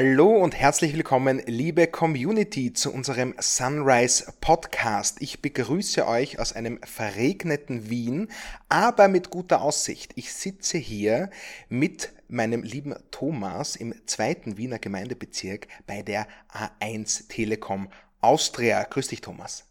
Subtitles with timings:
[0.00, 5.20] Hallo und herzlich willkommen, liebe Community, zu unserem Sunrise Podcast.
[5.20, 8.30] Ich begrüße euch aus einem verregneten Wien,
[8.68, 10.12] aber mit guter Aussicht.
[10.14, 11.30] Ich sitze hier
[11.68, 16.28] mit meinem lieben Thomas im zweiten Wiener Gemeindebezirk bei der
[16.80, 17.88] A1 Telekom
[18.20, 18.84] Austria.
[18.84, 19.64] Grüß dich, Thomas.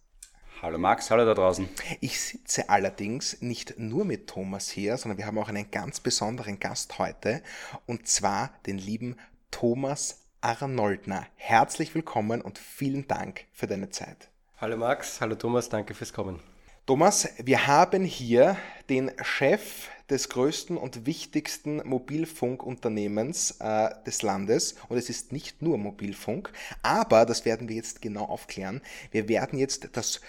[0.62, 1.70] Hallo Max, hallo da draußen.
[2.02, 6.60] Ich sitze allerdings nicht nur mit Thomas hier, sondern wir haben auch einen ganz besonderen
[6.60, 7.41] Gast heute,
[7.86, 9.16] und zwar den lieben
[9.60, 11.25] Thomas Arnoldner.
[11.36, 14.30] Herzlich willkommen und vielen Dank für deine Zeit.
[14.57, 16.39] Hallo Max, hallo Thomas, danke fürs Kommen.
[16.86, 18.56] Thomas, wir haben hier
[18.88, 24.75] den Chef des größten und wichtigsten Mobilfunkunternehmens äh, des Landes.
[24.89, 26.52] Und es ist nicht nur Mobilfunk,
[26.83, 28.82] aber das werden wir jetzt genau aufklären.
[29.10, 30.21] Wir werden jetzt das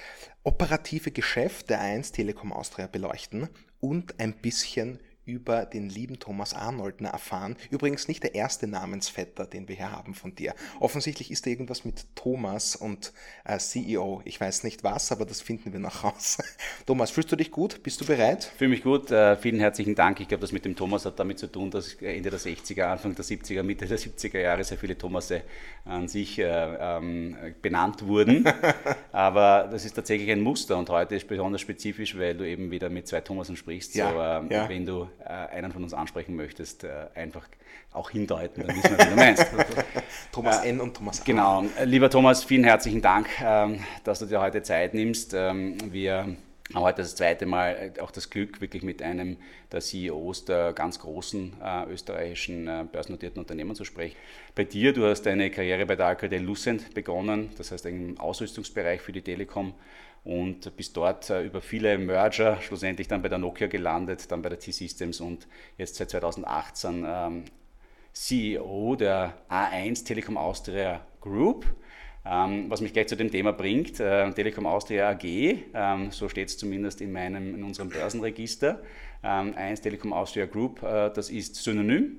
[0.42, 7.10] operative Geschäft der 1 Telekom Austria beleuchten und ein bisschen über den lieben Thomas Arnoldner
[7.10, 7.56] erfahren.
[7.70, 10.54] Übrigens nicht der erste Namensvetter, den wir hier haben von dir.
[10.80, 13.12] Offensichtlich ist da irgendwas mit Thomas und
[13.44, 14.22] äh, CEO.
[14.24, 16.38] Ich weiß nicht was, aber das finden wir noch raus.
[16.86, 17.82] Thomas, fühlst du dich gut?
[17.82, 18.50] Bist du bereit?
[18.56, 19.10] Fühle mich gut.
[19.10, 20.18] Äh, vielen herzlichen Dank.
[20.20, 23.14] Ich glaube, das mit dem Thomas hat damit zu tun, dass Ende der 60er, Anfang
[23.14, 25.42] der 70er, Mitte der 70er Jahre sehr viele Thomasse
[25.84, 28.46] an sich äh, ähm, benannt wurden.
[29.12, 32.88] aber das ist tatsächlich ein Muster und heute ist besonders spezifisch, weil du eben wieder
[32.88, 33.94] mit zwei Thomasen sprichst.
[33.94, 34.68] Ja, so, äh, ja.
[34.68, 37.46] Wenn du einen von uns ansprechen möchtest, äh, einfach
[37.92, 39.46] auch hindeuten, dann wissen wir, wie du meinst.
[40.32, 40.80] Thomas N.
[40.80, 41.24] und Thomas A.
[41.24, 41.64] Genau.
[41.84, 45.34] Lieber Thomas, vielen herzlichen Dank, ähm, dass du dir heute Zeit nimmst.
[45.34, 46.36] Ähm, wir
[46.74, 49.38] haben heute das zweite Mal auch das Glück, wirklich mit einem
[49.72, 54.16] der CEOs der ganz großen äh, österreichischen äh, börsennotierten Unternehmen zu sprechen.
[54.54, 59.00] Bei dir, du hast deine Karriere bei der Alcatel Lucent begonnen, das heißt im Ausrüstungsbereich
[59.00, 59.72] für die Telekom
[60.24, 64.48] und bis dort äh, über viele Merger schlussendlich dann bei der Nokia gelandet, dann bei
[64.48, 67.44] der T-Systems und jetzt seit 2018 ähm,
[68.12, 71.66] CEO der A1 Telekom Austria Group.
[72.30, 76.48] Ähm, was mich gleich zu dem Thema bringt, äh, Telekom Austria AG, ähm, so steht
[76.48, 78.82] es zumindest in, meinem, in unserem Börsenregister,
[79.22, 82.18] ähm, 1 Telekom Austria Group, äh, das ist synonym.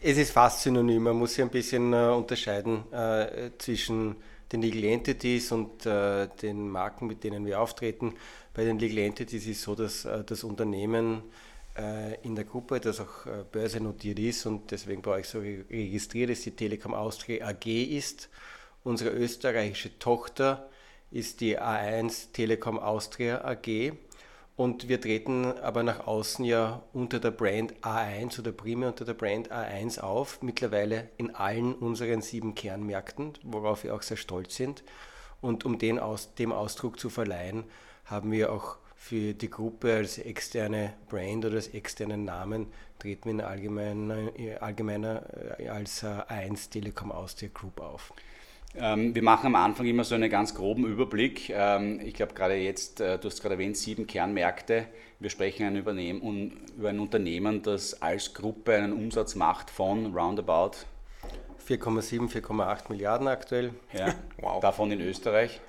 [0.00, 4.16] Es ist fast synonym, man muss hier ein bisschen äh, unterscheiden äh, zwischen
[4.52, 8.14] den Legal Entities und äh, den Marken, mit denen wir auftreten.
[8.54, 11.22] Bei den Legal Entities ist es so, dass äh, das Unternehmen
[11.76, 16.46] äh, in der Gruppe, das auch börsennotiert ist und deswegen bei euch so registriert ist,
[16.46, 18.28] die Telekom Austria AG ist.
[18.84, 20.68] Unsere österreichische Tochter
[21.10, 23.92] ist die A1 Telekom Austria AG
[24.56, 29.14] und wir treten aber nach außen ja unter der Brand A1 oder primär unter der
[29.14, 34.82] Brand A1 auf, mittlerweile in allen unseren sieben Kernmärkten, worauf wir auch sehr stolz sind.
[35.42, 37.64] Und um den aus, dem Ausdruck zu verleihen,
[38.06, 43.32] haben wir auch für die Gruppe als externe Brand oder als externen Namen treten wir
[43.32, 48.12] in allgemeiner, allgemeiner äh, als A1 Telekom Austria Group auf.
[48.78, 51.50] Ähm, wir machen am Anfang immer so einen ganz groben Überblick.
[51.50, 54.86] Ähm, ich glaube, gerade jetzt, äh, du hast gerade erwähnt, sieben Kernmärkte.
[55.18, 60.72] Wir sprechen über ein Unternehmen, das als Gruppe einen Umsatz macht von roundabout
[61.66, 63.70] 4,7, 4,8 Milliarden aktuell.
[63.92, 64.60] Ja, wow.
[64.60, 65.60] Davon in Österreich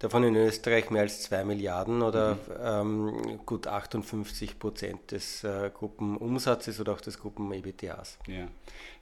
[0.00, 2.34] davon in Österreich mehr als 2 Milliarden oder
[2.82, 3.14] mhm.
[3.14, 8.18] ähm, gut 58 Prozent des äh, Gruppenumsatzes oder auch des Gruppen-EBTAs.
[8.26, 8.48] Ja.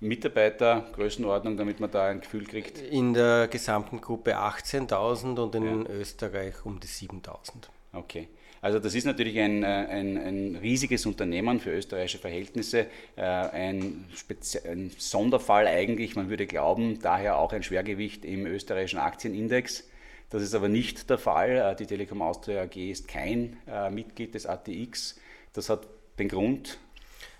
[0.00, 2.78] Mitarbeiter, Größenordnung, damit man da ein Gefühl kriegt?
[2.78, 5.91] In der gesamten Gruppe 18.000 und in ja.
[5.91, 7.69] Österreich um die 7.000.
[7.92, 8.28] Okay.
[8.60, 14.04] Also das ist natürlich ein, äh, ein, ein, riesiges Unternehmen für österreichische Verhältnisse, äh, ein,
[14.69, 19.84] ein, Sonderfall eigentlich, man würde glauben, daher auch ein Schwergewicht im österreichischen Aktienindex.
[20.31, 21.56] Das ist aber nicht der Fall.
[21.56, 25.19] Äh, die Telekom Austria AG ist kein äh, Mitglied des ATX.
[25.53, 25.87] Das hat
[26.19, 26.78] den Grund.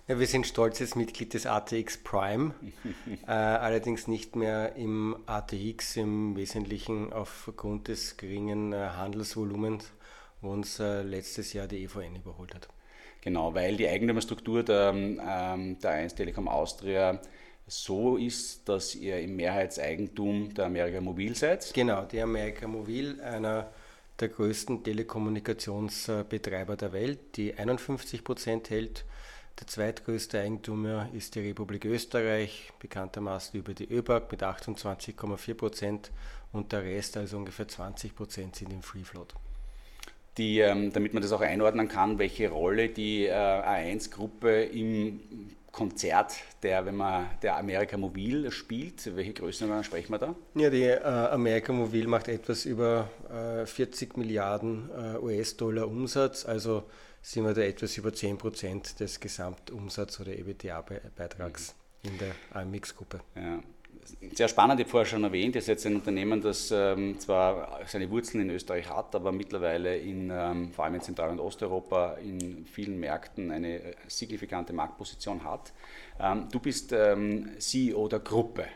[0.09, 2.55] Ja, wir sind stolzes Mitglied des ATX Prime,
[3.27, 9.93] äh, allerdings nicht mehr im ATX im Wesentlichen aufgrund des geringen äh, Handelsvolumens,
[10.41, 12.69] wo uns äh, letztes Jahr die EVN überholt hat.
[13.21, 17.21] Genau, weil die Eigentümerstruktur der, ähm, der 1 Telekom Austria
[17.69, 21.73] so ist, dass ihr im Mehrheitseigentum der Amerika Mobil seid.
[21.75, 23.71] Genau, die Amerika Mobil, einer
[24.19, 29.05] der größten Telekommunikationsbetreiber der Welt, die 51 Prozent hält.
[29.61, 36.11] Der zweitgrößte Eigentümer ist die Republik Österreich, bekanntermaßen über die ÖBAG mit 28,4 Prozent
[36.53, 39.35] und der Rest, also ungefähr 20 Prozent, sind im Free Float.
[40.39, 45.21] Die, ähm, damit man das auch einordnen kann, welche Rolle die äh, A1-Gruppe im
[45.73, 49.15] Konzert, der, wenn man der Amerika Mobil spielt.
[49.15, 50.35] Welche Größenordnung sprechen wir da?
[50.55, 56.85] Ja, die äh, Amerika Mobil macht etwas über äh, 40 Milliarden äh, US-Dollar Umsatz, also
[57.23, 62.11] sind wir da etwas über 10 Prozent des Gesamtumsatz- oder EBTA-Beitrags mhm.
[62.11, 63.21] in der AMX-Gruppe.
[63.37, 63.61] Ja.
[64.35, 68.11] Sehr spannend, ich habe vorher schon erwähnt, ihr seid ein Unternehmen, das ähm, zwar seine
[68.11, 72.67] Wurzeln in Österreich hat, aber mittlerweile in, ähm, vor allem in Zentral- und Osteuropa in
[72.67, 75.73] vielen Märkten eine signifikante Marktposition hat.
[76.21, 78.67] Ähm, du bist ähm, CEO der Gruppe.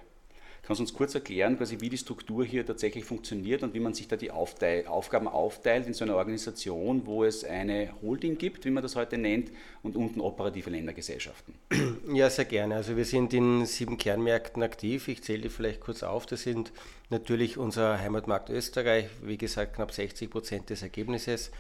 [0.65, 3.95] Kannst du uns kurz erklären, quasi, wie die Struktur hier tatsächlich funktioniert und wie man
[3.95, 8.65] sich da die Aufteil Aufgaben aufteilt in so einer Organisation, wo es eine Holding gibt,
[8.65, 9.51] wie man das heute nennt,
[9.83, 11.55] und unten operative Ländergesellschaften?
[12.15, 12.75] Ja, sehr gerne.
[12.77, 15.09] Also wir sind in sieben Kernmärkten aktiv.
[15.09, 16.27] Ich zähle die vielleicht kurz auf.
[16.27, 16.73] Das sind
[17.11, 21.51] natürlich unser Heimatmarkt Österreich, wie gesagt knapp 60 Prozent des Ergebnisses.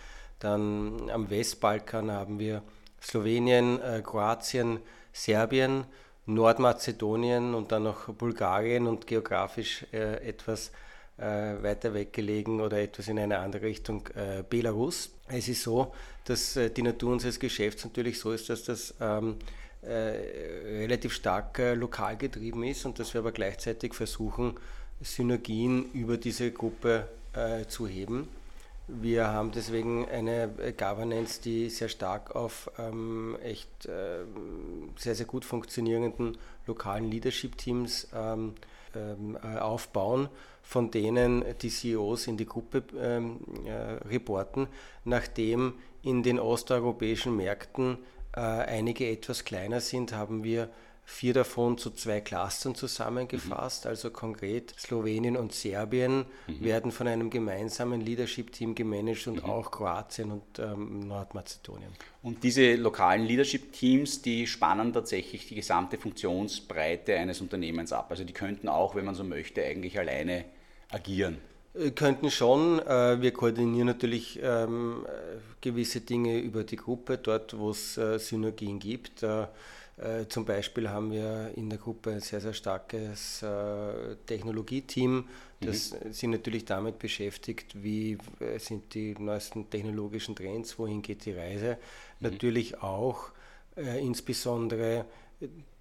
[0.40, 2.62] Dann am Westbalkan haben wir
[3.00, 4.80] Slowenien, äh, Kroatien,
[5.12, 5.84] Serbien,
[6.26, 10.70] Nordmazedonien und dann noch Bulgarien und geografisch äh, etwas
[11.18, 15.10] äh, weiter weggelegen oder etwas in eine andere Richtung äh, Belarus.
[15.28, 15.92] Es ist so,
[16.24, 19.36] dass äh, die Natur unseres Geschäfts natürlich so ist, dass das ähm,
[19.82, 24.54] äh, relativ stark äh, lokal getrieben ist und dass wir aber gleichzeitig versuchen,
[25.00, 27.08] Synergien über diese Gruppe
[27.66, 28.28] zu heben.
[29.00, 34.24] Wir haben deswegen eine äh, Governance, die sehr stark auf ähm, echt äh,
[34.96, 36.36] sehr, sehr gut funktionierenden
[36.66, 38.54] lokalen Leadership-Teams ähm,
[38.94, 40.28] ähm, äh, aufbauen,
[40.62, 43.72] von denen die CEOs in die Gruppe ähm, äh,
[44.06, 44.68] reporten,
[45.04, 47.98] nachdem in den osteuropäischen Märkten
[48.34, 50.68] äh, einige etwas kleiner sind, haben wir
[51.04, 53.84] vier davon zu zwei Clustern zusammengefasst.
[53.84, 53.90] Mhm.
[53.90, 56.64] Also konkret Slowenien und Serbien mhm.
[56.64, 59.50] werden von einem gemeinsamen Leadership-Team gemanagt und mhm.
[59.50, 61.90] auch Kroatien und ähm, Nordmazedonien.
[62.22, 68.06] Und diese lokalen Leadership-Teams, die spannen tatsächlich die gesamte Funktionsbreite eines Unternehmens ab.
[68.10, 70.44] Also die könnten auch, wenn man so möchte, eigentlich alleine
[70.88, 71.38] agieren.
[71.74, 72.78] Äh, könnten schon.
[72.80, 75.06] Äh, wir koordinieren natürlich ähm,
[75.60, 79.24] gewisse Dinge über die Gruppe, dort wo es äh, Synergien gibt.
[79.96, 85.28] Äh, zum Beispiel haben wir in der Gruppe ein sehr, sehr starkes äh, Technologieteam,
[85.60, 86.12] das mhm.
[86.12, 91.76] sich natürlich damit beschäftigt, wie äh, sind die neuesten technologischen Trends, wohin geht die Reise.
[92.20, 92.30] Mhm.
[92.30, 93.30] Natürlich auch
[93.74, 95.06] insbesondere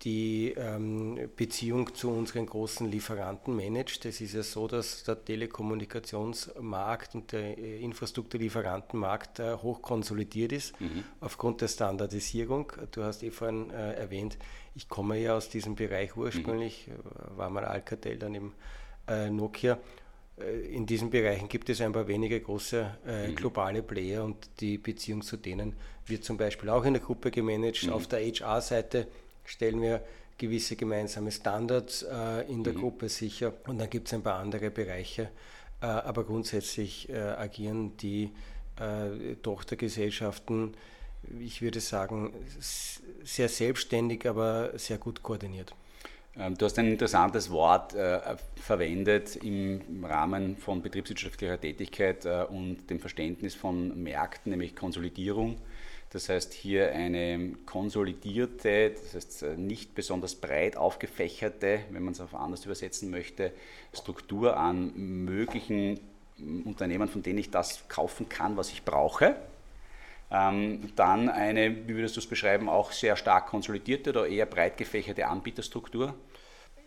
[0.04, 4.06] die ähm, Beziehung zu unseren großen Lieferanten managt.
[4.06, 10.80] Es ist ja so, dass der Telekommunikationsmarkt und der äh, Infrastrukturlieferantenmarkt äh, hoch konsolidiert ist
[10.82, 11.04] mhm.
[11.20, 12.72] aufgrund der Standardisierung.
[12.92, 14.38] Du hast eh vorhin äh, erwähnt,
[14.74, 16.94] ich komme ja aus diesem Bereich ursprünglich, mhm.
[16.94, 18.54] Äh, war mal Alcatel, dann im
[19.08, 19.78] äh, Nokia.
[20.40, 23.36] Äh, in diesen Bereichen gibt es ein paar wenige große mhm.
[23.36, 25.76] globale Player und die Beziehung zu denen
[26.08, 27.84] wird zum Beispiel auch in der Gruppe gemanagt.
[27.84, 27.94] Mhm.
[27.94, 29.08] Auf der HR-Seite
[29.46, 30.02] stellen wir
[30.38, 32.80] gewisse gemeinsame Standards äh, in der mhm.
[32.80, 35.30] Gruppe sicher und dann gibt es ein paar andere Bereiche,
[35.82, 38.32] äh, aber grundsätzlich äh, agieren die
[38.80, 40.74] äh, Tochtergesellschaften,
[41.40, 45.74] ich würde sagen, sehr selbstständig, aber sehr gut koordiniert.
[46.38, 48.20] Ähm, du hast ein interessantes Wort äh,
[48.56, 55.58] verwendet im Rahmen von betriebswirtschaftlicher Tätigkeit äh, und dem Verständnis von Märkten, nämlich Konsolidierung.
[56.12, 62.20] Das heißt, hier eine konsolidierte, das heißt äh, nicht besonders breit aufgefächerte, wenn man es
[62.20, 63.54] auf anders übersetzen möchte,
[63.94, 66.02] Struktur an möglichen
[66.38, 69.38] mm, Unternehmen, von denen ich das kaufen kann, was ich brauche.
[70.30, 74.76] Ähm, dann eine, wie würdest du es beschreiben, auch sehr stark konsolidierte oder eher breit
[74.76, 76.14] gefächerte Anbieterstruktur?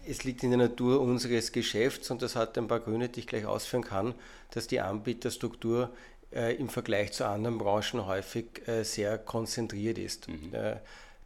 [0.06, 3.26] Es liegt in der Natur unseres Geschäfts und das hat ein paar Gründe, die ich
[3.26, 4.14] gleich ausführen kann,
[4.50, 5.90] dass die Anbieterstruktur
[6.34, 10.28] äh, im Vergleich zu anderen Branchen häufig äh, sehr konzentriert ist.
[10.28, 10.52] Mhm.
[10.52, 10.76] Äh,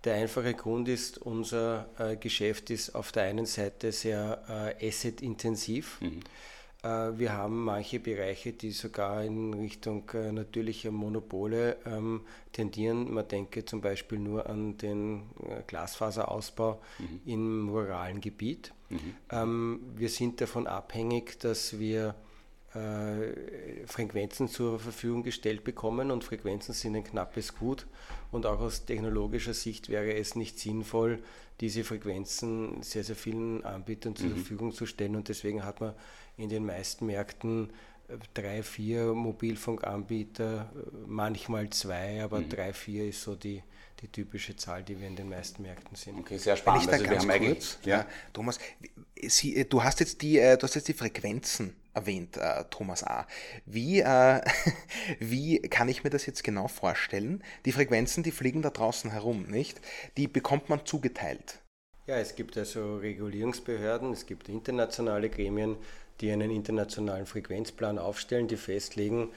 [0.04, 1.88] der einfache Grund ist, unser
[2.20, 6.00] Geschäft ist auf der einen Seite sehr asset-intensiv.
[6.00, 6.20] Mhm.
[7.18, 12.20] Wir haben manche Bereiche, die sogar in Richtung natürlicher Monopole ähm,
[12.52, 13.12] tendieren.
[13.12, 15.24] Man denke zum Beispiel nur an den
[15.66, 17.20] Glasfaserausbau mhm.
[17.26, 18.72] im ruralen Gebiet.
[18.90, 19.14] Mhm.
[19.32, 22.14] Ähm, wir sind davon abhängig, dass wir
[22.74, 27.86] äh, Frequenzen zur Verfügung gestellt bekommen und Frequenzen sind ein knappes Gut
[28.30, 31.22] und auch aus technologischer Sicht wäre es nicht sinnvoll,
[31.60, 34.34] diese Frequenzen sehr, sehr vielen Anbietern zur mhm.
[34.34, 35.94] Verfügung zu stellen und deswegen hat man
[36.36, 37.70] in den meisten Märkten
[38.08, 42.50] äh, drei, vier Mobilfunkanbieter, äh, manchmal zwei, aber mhm.
[42.50, 43.62] drei, vier ist so die,
[44.00, 46.18] die typische Zahl, die wir in den meisten Märkten sind.
[46.18, 46.90] Okay, sehr spannend.
[46.90, 48.00] Also ganz kurz, ja.
[48.00, 48.06] ja.
[48.32, 48.58] Thomas,
[49.20, 53.26] Sie, du hast jetzt die, du hast jetzt die Frequenzen erwähnt, äh, Thomas A.
[53.66, 54.40] Wie, äh,
[55.18, 57.42] wie kann ich mir das jetzt genau vorstellen?
[57.64, 59.80] Die Frequenzen, die fliegen da draußen herum, nicht?
[60.16, 61.60] Die bekommt man zugeteilt.
[62.06, 65.76] Ja, es gibt also Regulierungsbehörden, es gibt internationale Gremien,
[66.20, 69.30] die einen internationalen Frequenzplan aufstellen, die festlegen,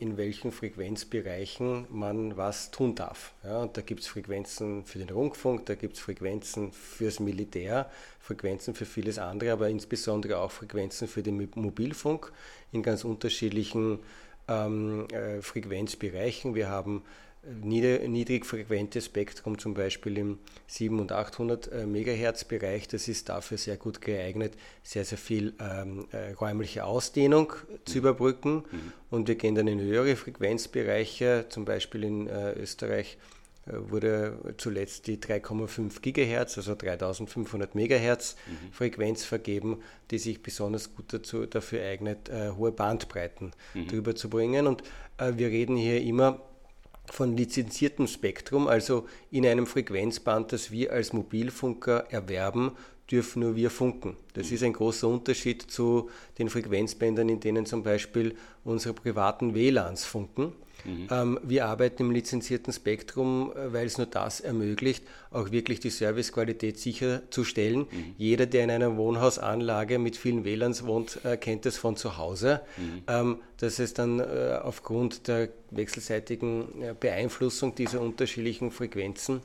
[0.00, 3.32] in welchen Frequenzbereichen man was tun darf.
[3.44, 7.88] Ja, und da gibt es Frequenzen für den Rundfunk, da gibt es Frequenzen fürs Militär,
[8.18, 12.32] Frequenzen für vieles andere, aber insbesondere auch Frequenzen für den Mobilfunk
[12.72, 14.00] in ganz unterschiedlichen
[14.48, 16.54] ähm, äh, Frequenzbereichen.
[16.54, 17.04] Wir haben
[17.44, 23.76] niedrigfrequentes Spektrum, zum Beispiel im 700 und 800 äh, Megahertz Bereich, das ist dafür sehr
[23.76, 27.52] gut geeignet, sehr, sehr viel ähm, äh, räumliche Ausdehnung
[27.84, 28.64] zu überbrücken.
[28.70, 28.92] Mhm.
[29.10, 33.18] Und wir gehen dann in höhere Frequenzbereiche, zum Beispiel in äh, Österreich
[33.66, 38.72] äh, wurde zuletzt die 3,5 Gigahertz, also 3500 Megahertz mhm.
[38.72, 39.82] Frequenz vergeben,
[40.12, 43.88] die sich besonders gut dazu, dafür eignet, äh, hohe Bandbreiten mhm.
[43.88, 44.68] drüber zu bringen.
[44.68, 44.82] Und
[45.18, 46.40] äh, wir reden hier immer
[47.12, 52.72] von lizenziertem Spektrum, also in einem Frequenzband, das wir als Mobilfunker erwerben,
[53.10, 54.16] dürfen nur wir funken.
[54.32, 60.06] Das ist ein großer Unterschied zu den Frequenzbändern, in denen zum Beispiel unsere privaten WLANs
[60.06, 60.54] funken.
[60.84, 61.08] Mhm.
[61.10, 65.90] Ähm, wir arbeiten im lizenzierten Spektrum, äh, weil es nur das ermöglicht, auch wirklich die
[65.90, 67.80] Servicequalität sicherzustellen.
[67.90, 68.14] Mhm.
[68.18, 72.60] Jeder, der in einer Wohnhausanlage mit vielen WLANs wohnt, äh, kennt das von zu Hause,
[72.76, 73.02] mhm.
[73.06, 76.66] ähm, dass es dann äh, aufgrund der wechselseitigen
[77.00, 79.40] Beeinflussung dieser unterschiedlichen Frequenzen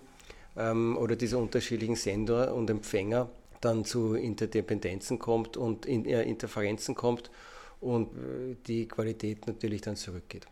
[0.58, 3.30] ähm, oder dieser unterschiedlichen Sender und Empfänger
[3.62, 7.32] dann zu Interdependenzen kommt und Interferenzen kommt
[7.82, 8.10] und
[8.68, 10.46] die Qualität natürlich dann zurückgeht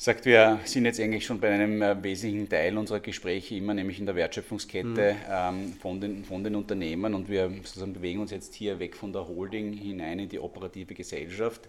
[0.00, 3.98] sagt, wir sind jetzt eigentlich schon bei einem äh, wesentlichen Teil unserer Gespräche immer, nämlich
[3.98, 5.16] in der Wertschöpfungskette mhm.
[5.28, 9.12] ähm, von, den, von den Unternehmen und wir sozusagen bewegen uns jetzt hier weg von
[9.12, 11.68] der Holding hinein in die operative Gesellschaft.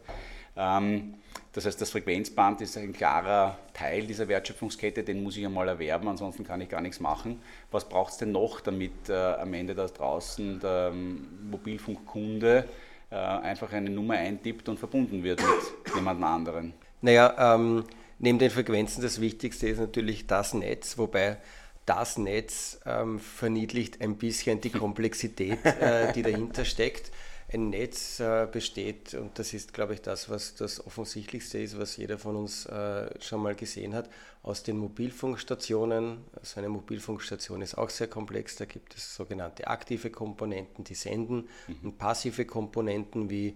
[0.55, 1.15] Ähm,
[1.53, 6.07] das heißt, das Frequenzband ist ein klarer Teil dieser Wertschöpfungskette, den muss ich einmal erwerben,
[6.07, 7.41] ansonsten kann ich gar nichts machen.
[7.71, 12.65] Was braucht es denn noch, damit äh, am Ende da draußen der ähm, Mobilfunkkunde
[13.09, 16.73] äh, einfach eine Nummer eintippt und verbunden wird mit jemand anderen?
[17.01, 17.85] Naja, ähm,
[18.19, 21.37] Neben den Frequenzen das Wichtigste ist natürlich das Netz, wobei
[21.85, 27.11] das Netz ähm, verniedlicht ein bisschen die Komplexität, äh, die dahinter steckt.
[27.51, 31.97] Ein Netz äh, besteht, und das ist, glaube ich, das, was das Offensichtlichste ist, was
[31.97, 34.07] jeder von uns äh, schon mal gesehen hat,
[34.43, 36.19] aus den Mobilfunkstationen.
[36.39, 38.57] Also eine Mobilfunkstation ist auch sehr komplex.
[38.57, 41.75] Da gibt es sogenannte aktive Komponenten, die senden, mhm.
[41.83, 43.55] und passive Komponenten wie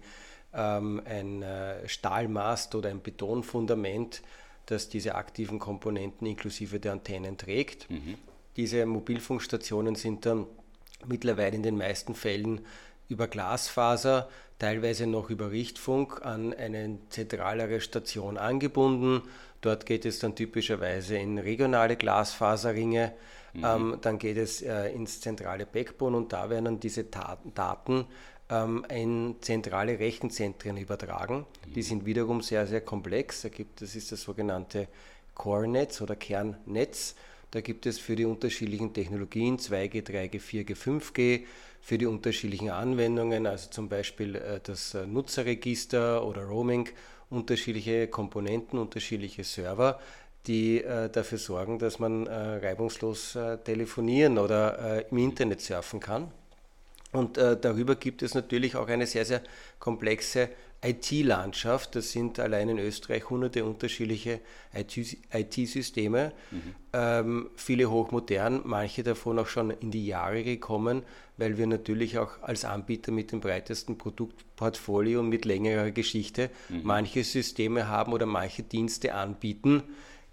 [0.54, 4.22] ähm, ein äh, Stahlmast oder ein Betonfundament
[4.66, 7.90] das diese aktiven Komponenten inklusive der Antennen trägt.
[7.90, 8.16] Mhm.
[8.56, 10.46] Diese Mobilfunkstationen sind dann
[11.06, 12.60] mittlerweile in den meisten Fällen
[13.08, 14.28] über Glasfaser,
[14.58, 19.22] teilweise noch über Richtfunk an eine zentralere Station angebunden.
[19.60, 23.12] Dort geht es dann typischerweise in regionale Glasfaserringe.
[23.52, 23.64] Mhm.
[23.64, 28.06] Ähm, dann geht es äh, ins zentrale Backbone und da werden dann diese Daten
[28.50, 31.46] ähm, in zentrale Rechenzentren übertragen.
[31.74, 33.42] Die sind wiederum sehr, sehr komplex.
[33.42, 34.88] Da gibt, das ist das sogenannte
[35.34, 37.14] Core-Netz oder Kernnetz.
[37.50, 41.44] Da gibt es für die unterschiedlichen Technologien 2G, 3G, 4G, 5G,
[41.80, 46.88] für die unterschiedlichen Anwendungen, also zum Beispiel äh, das äh, Nutzerregister oder Roaming,
[47.30, 50.00] unterschiedliche Komponenten, unterschiedliche Server,
[50.46, 56.30] die äh, dafür sorgen, dass man reibungslos telefonieren oder im Internet surfen kann.
[57.14, 59.40] Und äh, darüber gibt es natürlich auch eine sehr, sehr
[59.78, 60.48] komplexe
[60.84, 61.94] IT-Landschaft.
[61.94, 64.40] Das sind allein in Österreich hunderte unterschiedliche
[65.32, 66.74] IT-Systeme, mhm.
[66.92, 71.02] ähm, viele hochmodern, manche davon auch schon in die Jahre gekommen,
[71.36, 76.80] weil wir natürlich auch als Anbieter mit dem breitesten Produktportfolio und mit längerer Geschichte mhm.
[76.82, 79.84] manche Systeme haben oder manche Dienste anbieten,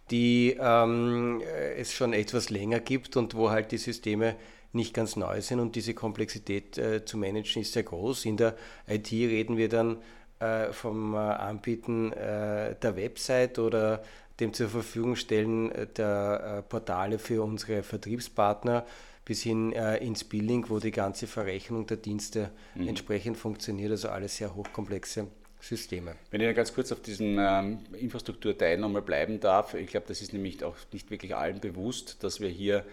[0.09, 1.41] die ähm,
[1.77, 4.35] es schon etwas länger gibt und wo halt die Systeme
[4.73, 8.25] nicht ganz neu sind und diese Komplexität äh, zu managen ist sehr groß.
[8.25, 8.55] In der
[8.87, 9.97] IT reden wir dann
[10.41, 14.01] äh, vom äh, Anbieten äh, der Website oder
[14.39, 18.85] dem zur Verfügung stellen äh, der Portale für unsere Vertriebspartner
[19.23, 22.87] bis hin ins Billing, wo die ganze Verrechnung der Dienste mhm.
[22.87, 23.91] entsprechend funktioniert.
[23.91, 25.27] Also alles sehr hochkomplexe
[25.59, 26.15] Systeme.
[26.31, 30.33] Wenn ich ganz kurz auf diesen ähm, Infrastrukturteil nochmal bleiben darf, ich glaube, das ist
[30.33, 32.83] nämlich auch nicht wirklich allen bewusst, dass wir hier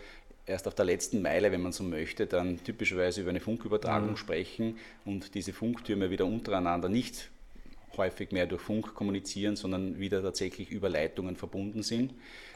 [0.48, 4.16] erst auf der letzten Meile, wenn man so möchte, dann typischerweise über eine Funkübertragung mhm.
[4.16, 7.30] sprechen und diese Funktürme wieder untereinander nicht
[7.96, 12.14] häufig mehr durch Funk kommunizieren, sondern wieder tatsächlich über Leitungen verbunden sind.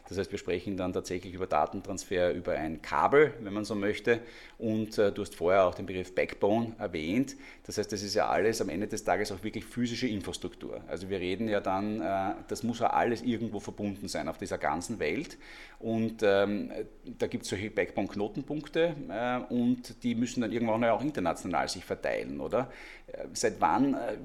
[0.08, 4.20] Das heißt, wir sprechen dann tatsächlich über Datentransfer über ein Kabel, wenn man so möchte.
[4.58, 7.36] Und äh, du hast vorher auch den Begriff Backbone erwähnt.
[7.64, 10.80] Das heißt, das ist ja alles am Ende des Tages auch wirklich physische Infrastruktur.
[10.88, 14.58] Also wir reden ja dann, äh, das muss ja alles irgendwo verbunden sein auf dieser
[14.58, 15.38] ganzen Welt.
[15.78, 16.70] Und ähm,
[17.18, 22.40] da gibt es solche Backbone-Knotenpunkte äh, und die müssen dann irgendwann auch international sich verteilen,
[22.40, 22.70] oder?
[23.08, 24.16] Äh, seit wann, äh,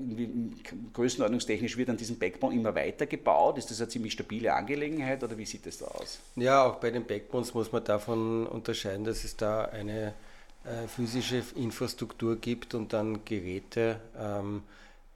[0.94, 3.58] größenordnungstechnisch wird an diesem Backbone immer weiter gebaut?
[3.58, 6.20] Ist das eine ziemlich stabile Angelegenheit oder wie sieht das da aus?
[6.36, 10.14] Ja, auch bei den Backbones muss man davon unterscheiden, dass es da eine
[10.64, 14.64] äh, physische Infrastruktur gibt und dann Geräte, ähm,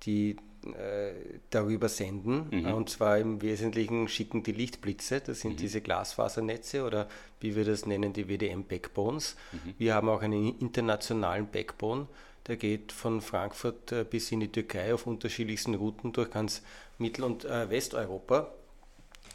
[0.03, 1.13] die äh,
[1.49, 2.47] darüber senden.
[2.51, 2.73] Mhm.
[2.73, 5.57] Und zwar im Wesentlichen schicken die Lichtblitze, das sind mhm.
[5.57, 7.07] diese Glasfasernetze oder
[7.39, 9.35] wie wir das nennen, die WDM-Backbones.
[9.51, 9.73] Mhm.
[9.77, 12.07] Wir haben auch einen internationalen Backbone,
[12.47, 16.61] der geht von Frankfurt äh, bis in die Türkei auf unterschiedlichsten Routen durch ganz
[16.99, 18.51] Mittel- und äh, Westeuropa.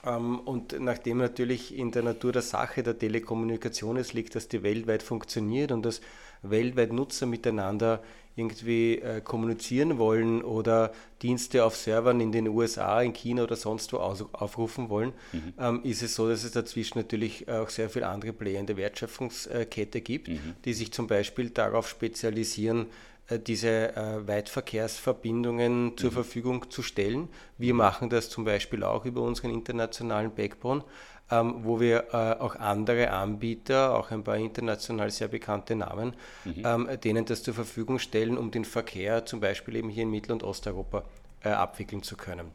[0.05, 4.63] Ähm, und nachdem natürlich in der Natur der Sache der Telekommunikation es liegt, dass die
[4.63, 6.01] weltweit funktioniert und dass
[6.43, 8.03] weltweit Nutzer miteinander
[8.37, 13.95] irgendwie äh, kommunizieren wollen oder Dienste auf Servern in den USA, in China oder sonst
[13.95, 15.55] wo aufrufen wollen, mhm.
[15.59, 18.77] ähm, ist es so, dass es dazwischen natürlich auch sehr viele andere Player in der
[18.77, 20.55] Wertschöpfungskette gibt, mhm.
[20.67, 22.85] die sich zum Beispiel darauf spezialisieren, äh,
[23.31, 26.15] diese äh, Weitverkehrsverbindungen zur mhm.
[26.15, 27.29] Verfügung zu stellen.
[27.59, 30.85] Wir machen das zum Beispiel auch über unseren internationalen Backbone
[31.31, 36.15] ähm, wo wir äh, auch andere Anbieter, auch ein paar international sehr bekannte Namen,
[36.45, 36.63] mhm.
[36.65, 40.33] ähm, denen das zur Verfügung stellen, um den Verkehr zum Beispiel eben hier in Mittel-
[40.33, 41.05] und Osteuropa
[41.43, 42.51] äh, abwickeln zu können.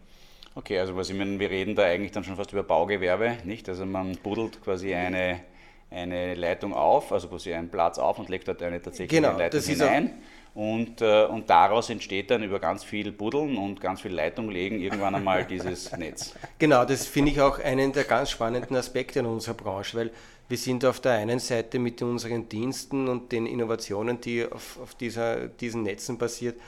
[0.54, 3.70] Okay, also was ich meine, wir reden da eigentlich dann schon fast über Baugewerbe, nicht?
[3.70, 5.42] Also man buddelt quasi eine,
[5.90, 9.62] eine Leitung auf, also quasi einen Platz auf und legt dort eine tatsächliche genau, Leitung
[9.62, 10.14] hinein.
[10.54, 14.82] Und, äh, und daraus entsteht dann über ganz viel Buddeln und ganz viel Leitung legen
[14.82, 16.36] irgendwann einmal dieses Netz.
[16.60, 20.12] Genau, das finde ich auch einen der ganz spannenden Aspekte in unserer Branche, weil
[20.50, 24.96] wir sind auf der einen Seite mit unseren Diensten und den Innovationen, die auf, auf
[24.96, 26.60] dieser, diesen Netzen basiert,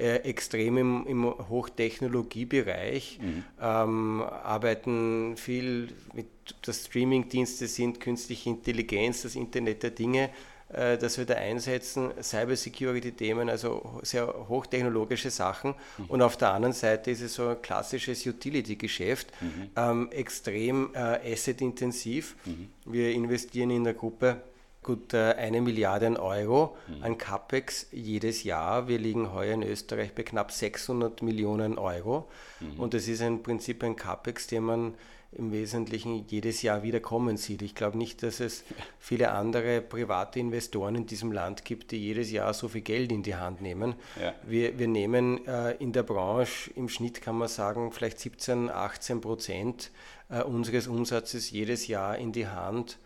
[0.00, 3.44] äh, extrem im, im Hochtechnologiebereich, mhm.
[3.60, 6.26] ähm, arbeiten viel mit,
[6.62, 10.28] das Streamingdienste sind künstliche Intelligenz, das Internet der Dinge
[10.72, 15.74] äh, dass wir da einsetzen, Cybersecurity-Themen, also sehr hochtechnologische Sachen.
[15.98, 16.04] Mhm.
[16.06, 19.70] Und auf der anderen Seite ist es so ein klassisches Utility-Geschäft, mhm.
[19.76, 22.36] ähm, extrem äh, asset-intensiv.
[22.44, 22.68] Mhm.
[22.84, 24.42] Wir investieren in der Gruppe
[24.82, 27.04] gut äh, eine Milliarde Euro mhm.
[27.04, 28.88] an CAPEX jedes Jahr.
[28.88, 32.28] Wir liegen heuer in Österreich bei knapp 600 Millionen Euro.
[32.60, 32.80] Mhm.
[32.80, 34.94] Und das ist im Prinzip ein CAPEX, den man
[35.32, 37.62] im Wesentlichen jedes Jahr wieder kommen sieht.
[37.62, 38.64] Ich glaube nicht, dass es
[38.98, 43.22] viele andere private Investoren in diesem Land gibt, die jedes Jahr so viel Geld in
[43.22, 43.94] die Hand nehmen.
[44.20, 44.34] Ja.
[44.42, 49.20] Wir, wir nehmen äh, in der Branche im Schnitt, kann man sagen, vielleicht 17, 18
[49.20, 49.92] Prozent
[50.30, 52.98] äh, unseres Umsatzes jedes Jahr in die Hand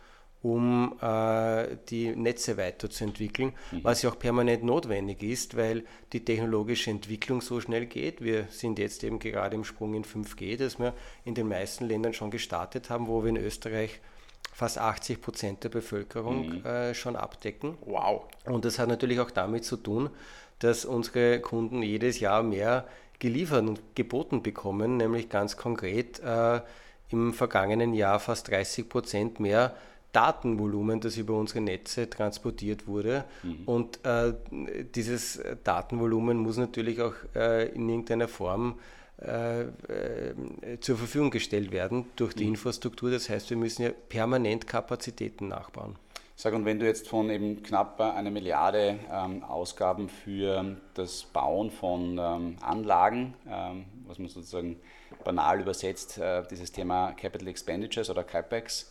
[0.44, 3.82] um äh, die Netze weiterzuentwickeln, mhm.
[3.82, 8.22] was ja auch permanent notwendig ist, weil die technologische Entwicklung so schnell geht.
[8.22, 10.92] Wir sind jetzt eben gerade im Sprung in 5G, das wir
[11.24, 14.02] in den meisten Ländern schon gestartet haben, wo wir in Österreich
[14.52, 16.66] fast 80 Prozent der Bevölkerung mhm.
[16.66, 17.78] äh, schon abdecken.
[17.86, 18.24] Wow.
[18.44, 20.10] Und das hat natürlich auch damit zu tun,
[20.58, 22.86] dass unsere Kunden jedes Jahr mehr
[23.18, 26.60] geliefert und geboten bekommen, nämlich ganz konkret äh,
[27.08, 29.74] im vergangenen Jahr fast 30 Prozent mehr
[30.14, 33.24] Datenvolumen, das über unsere Netze transportiert wurde.
[33.42, 33.62] Mhm.
[33.66, 34.34] Und äh,
[34.94, 38.78] dieses Datenvolumen muss natürlich auch äh, in irgendeiner Form
[39.20, 39.66] äh, äh
[40.80, 42.50] zur Verfügung gestellt werden durch die mhm.
[42.50, 43.10] Infrastruktur.
[43.10, 45.96] Das heißt, wir müssen ja permanent Kapazitäten nachbauen.
[46.36, 51.70] Sag, und wenn du jetzt von eben knapp einer Milliarde ähm, Ausgaben für das Bauen
[51.70, 54.80] von ähm, Anlagen, ähm, was man sozusagen
[55.22, 58.90] banal übersetzt, äh, dieses Thema Capital Expenditures oder CapEx,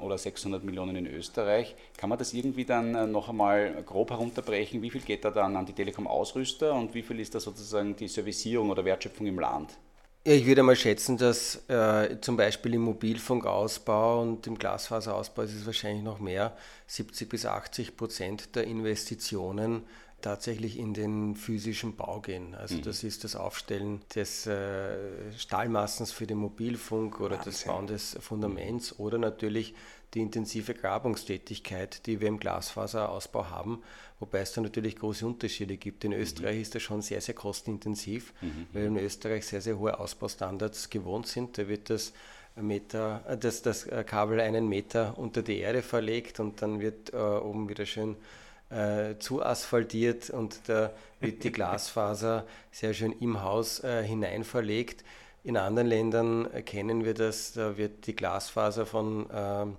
[0.00, 1.74] oder 600 Millionen in Österreich.
[1.96, 4.82] Kann man das irgendwie dann äh, noch einmal grob herunterbrechen?
[4.82, 8.08] Wie viel geht da dann an die Telekom-Ausrüster und wie viel ist da sozusagen die
[8.08, 9.76] Servicierung oder Wertschöpfung im Land?
[10.22, 15.64] Ich würde mal schätzen, dass äh, zum Beispiel im Mobilfunkausbau und im Glasfaserausbau ist es
[15.64, 16.54] wahrscheinlich noch mehr,
[16.88, 19.82] 70 bis 80 Prozent der Investitionen
[20.20, 22.54] tatsächlich in den physischen Bau gehen.
[22.54, 22.82] Also mhm.
[22.82, 24.96] das ist das Aufstellen des äh,
[25.36, 27.52] Stahlmassens für den Mobilfunk oder Wahnsinn.
[27.52, 29.74] das Bauen des Fundaments oder natürlich
[30.14, 33.82] die intensive Grabungstätigkeit, die wir im Glasfaserausbau haben,
[34.18, 36.04] wobei es da natürlich große Unterschiede gibt.
[36.04, 36.18] In mhm.
[36.18, 36.62] Österreich mhm.
[36.62, 38.66] ist das schon sehr, sehr kostenintensiv, mhm.
[38.72, 41.58] weil wir in Österreich sehr, sehr hohe Ausbaustandards gewohnt sind.
[41.58, 42.12] Da wird das
[42.56, 47.16] Meter, äh, das, das Kabel einen Meter unter die Erde verlegt und dann wird äh,
[47.16, 48.16] oben wieder schön
[48.70, 55.04] äh, zu asphaltiert und da wird die Glasfaser sehr schön im Haus äh, hinein verlegt.
[55.42, 59.76] In anderen Ländern kennen wir das, da wird die Glasfaser von ähm,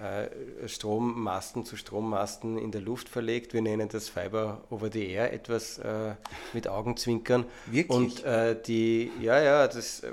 [0.00, 3.52] äh, Strommasten zu Strommasten in der Luft verlegt.
[3.52, 6.14] Wir nennen das Fiber over the Air, etwas äh,
[6.54, 7.44] mit Augenzwinkern.
[7.66, 7.90] Wirklich?
[7.90, 10.12] Und äh, die, ja, ja, das, äh,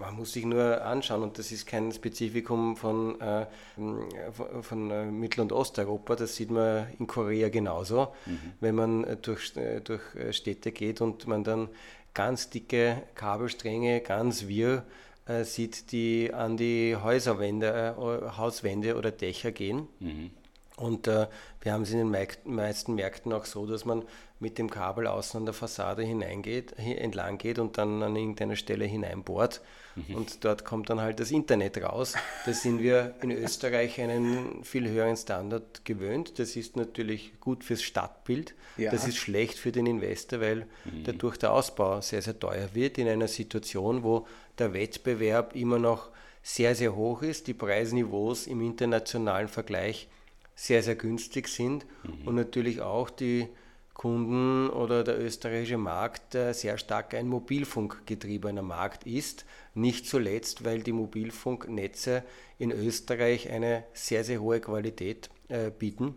[0.00, 5.04] man muss sich nur anschauen und das ist kein Spezifikum von, äh, von, von äh,
[5.06, 8.14] Mittel- und Osteuropa, das sieht man in Korea genauso.
[8.26, 8.52] Mhm.
[8.60, 9.52] Wenn man durch,
[9.84, 11.68] durch Städte geht und man dann
[12.14, 14.84] ganz dicke Kabelstränge, ganz wirr
[15.26, 19.88] äh, sieht, die an die Häuserwände, äh, Hauswände oder Dächer gehen.
[20.00, 20.30] Mhm.
[20.76, 21.28] Und äh,
[21.60, 24.04] wir haben es in den meisten Märkten auch so, dass man
[24.40, 28.84] mit dem Kabel außen an der Fassade hineingeht, entlang geht und dann an irgendeiner Stelle
[28.84, 29.60] hineinbohrt.
[29.94, 30.16] Mhm.
[30.16, 32.14] Und dort kommt dann halt das Internet raus.
[32.44, 36.40] Da sind wir in Österreich einen viel höheren Standard gewöhnt.
[36.40, 38.54] Das ist natürlich gut fürs Stadtbild.
[38.76, 38.90] Ja.
[38.90, 41.04] Das ist schlecht für den Investor, weil mhm.
[41.04, 44.26] dadurch der Ausbau sehr, sehr teuer wird in einer Situation, wo
[44.58, 46.10] der Wettbewerb immer noch
[46.42, 50.08] sehr, sehr hoch ist, die Preisniveaus im internationalen Vergleich
[50.54, 52.28] sehr, sehr günstig sind mhm.
[52.28, 53.48] und natürlich auch die
[53.94, 59.46] Kunden oder der österreichische Markt äh, sehr stark ein mobilfunkgetriebener Markt ist.
[59.74, 62.24] Nicht zuletzt, weil die Mobilfunknetze
[62.58, 66.16] in Österreich eine sehr, sehr hohe Qualität äh, bieten.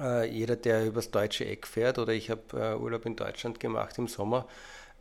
[0.00, 4.08] Äh, jeder, der übers deutsche Eck fährt oder ich habe Urlaub in Deutschland gemacht im
[4.08, 4.48] Sommer,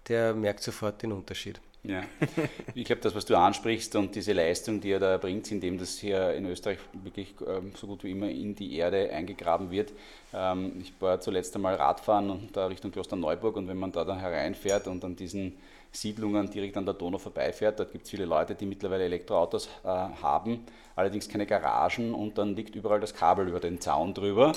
[0.10, 1.62] der merkt sofort den Unterschied.
[1.86, 2.02] Ja,
[2.76, 6.00] ich glaube, das, was du ansprichst und diese Leistung, die er da erbringt, indem das
[6.00, 9.92] hier in Österreich wirklich ähm, so gut wie immer in die Erde eingegraben wird.
[10.34, 14.20] Ähm, ich war zuletzt einmal Radfahren und da Richtung Klosterneuburg und wenn man da dann
[14.20, 15.58] hereinfährt und an diesen
[15.92, 19.88] Siedlungen direkt an der Donau vorbeifährt, dort gibt es viele Leute, die mittlerweile Elektroautos äh,
[19.88, 20.64] haben,
[20.96, 24.54] allerdings keine Garagen und dann liegt überall das Kabel über den Zaun drüber.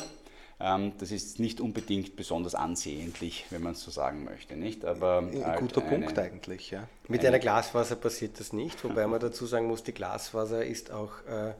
[0.58, 4.56] Ähm, das ist nicht unbedingt besonders ansehnlich, wenn man es so sagen möchte.
[4.56, 4.84] Nicht?
[4.84, 6.70] Aber Ein halt guter eine, Punkt eigentlich.
[6.70, 6.88] Ja.
[7.08, 11.12] Mit einer Glasfaser passiert das nicht, wobei man dazu sagen muss, die Glasfaser ist auch
[11.26, 11.52] äh,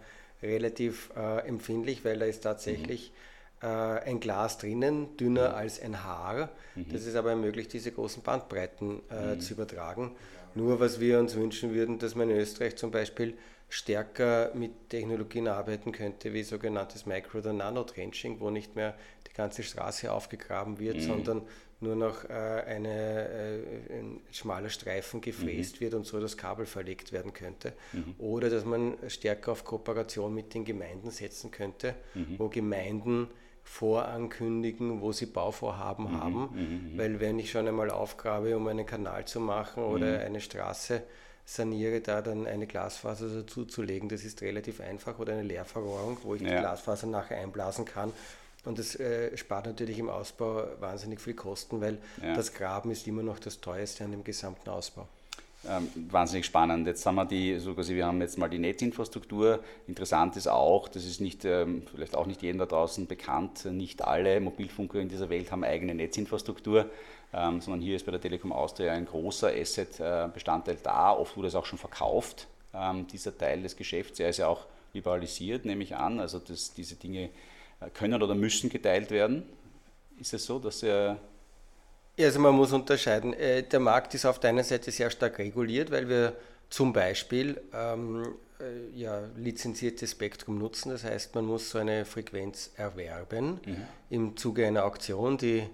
[0.46, 3.12] relativ äh, empfindlich, weil da ist tatsächlich
[3.60, 3.68] mhm.
[3.68, 5.54] äh, ein Glas drinnen, dünner mhm.
[5.56, 6.48] als ein Haar.
[6.74, 6.86] Mhm.
[6.90, 9.40] Das ist aber ermöglicht, diese großen Bandbreiten äh, mhm.
[9.40, 10.12] zu übertragen.
[10.54, 13.34] Nur was wir uns wünschen würden, dass man in Österreich zum Beispiel
[13.68, 18.94] stärker mit Technologien arbeiten könnte, wie sogenanntes Micro- oder Nano-Trenching, wo nicht mehr
[19.28, 21.00] die ganze Straße aufgegraben wird, mhm.
[21.00, 21.42] sondern
[21.80, 25.80] nur noch äh, eine, äh, ein schmaler Streifen gefräst mhm.
[25.80, 27.74] wird und so das Kabel verlegt werden könnte.
[27.92, 28.14] Mhm.
[28.18, 32.38] Oder dass man stärker auf Kooperation mit den Gemeinden setzen könnte, mhm.
[32.38, 33.28] wo Gemeinden
[33.62, 36.20] vorankündigen, wo sie Bauvorhaben mhm.
[36.20, 36.40] haben.
[36.94, 36.98] Mhm.
[36.98, 41.02] Weil wenn ich schon einmal aufgrabe, um einen Kanal zu machen oder eine Straße,
[41.46, 44.08] saniere, da dann eine Glasfaser dazu zu legen.
[44.08, 46.48] Das ist relativ einfach oder eine Leerverrohrung, wo ich ja.
[46.48, 48.12] die Glasfaser nachher einblasen kann.
[48.64, 52.34] Und das äh, spart natürlich im Ausbau wahnsinnig viel Kosten, weil ja.
[52.34, 55.06] das Graben ist immer noch das teuerste an dem gesamten Ausbau.
[55.68, 56.86] Ähm, wahnsinnig spannend.
[56.86, 59.60] Jetzt haben wir die, so quasi, wir haben jetzt mal die Netzinfrastruktur.
[59.86, 64.02] Interessant ist auch, das ist nicht, ähm, vielleicht auch nicht jedem da draußen bekannt, nicht
[64.02, 66.90] alle Mobilfunker in dieser Welt haben eigene Netzinfrastruktur
[67.32, 71.12] ähm, sondern hier ist bei der Telekom Austria ein großer Asset-Bestandteil da.
[71.12, 74.20] Oft wurde es auch schon verkauft, ähm, dieser Teil des Geschäfts.
[74.20, 76.20] Er ist ja auch liberalisiert, nehme ich an.
[76.20, 77.30] Also dass diese Dinge
[77.80, 79.44] äh, können oder müssen geteilt werden.
[80.18, 81.18] Ist es so, dass er
[82.18, 83.34] also man muss unterscheiden.
[83.34, 86.34] Äh, der Markt ist auf der einen Seite sehr stark reguliert, weil wir
[86.70, 90.90] zum Beispiel ähm, äh, ja, lizenziertes Spektrum nutzen.
[90.90, 93.86] Das heißt, man muss so eine Frequenz erwerben mhm.
[94.08, 95.64] im Zuge einer Auktion, die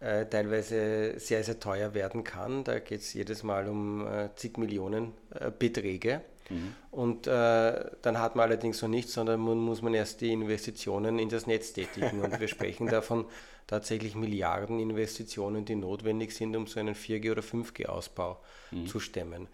[0.00, 2.64] äh, teilweise sehr, sehr teuer werden kann.
[2.64, 6.20] Da geht es jedes Mal um äh, zig Millionen äh, Beträge.
[6.50, 6.74] Mhm.
[6.90, 11.18] Und äh, dann hat man allerdings noch nichts, sondern man, muss man erst die Investitionen
[11.18, 12.20] in das Netz tätigen.
[12.20, 13.26] Und wir sprechen davon
[13.66, 18.38] tatsächlich Milliarden Investitionen, die notwendig sind, um so einen 4G- oder 5G-Ausbau
[18.70, 18.86] mhm.
[18.86, 19.48] zu stemmen.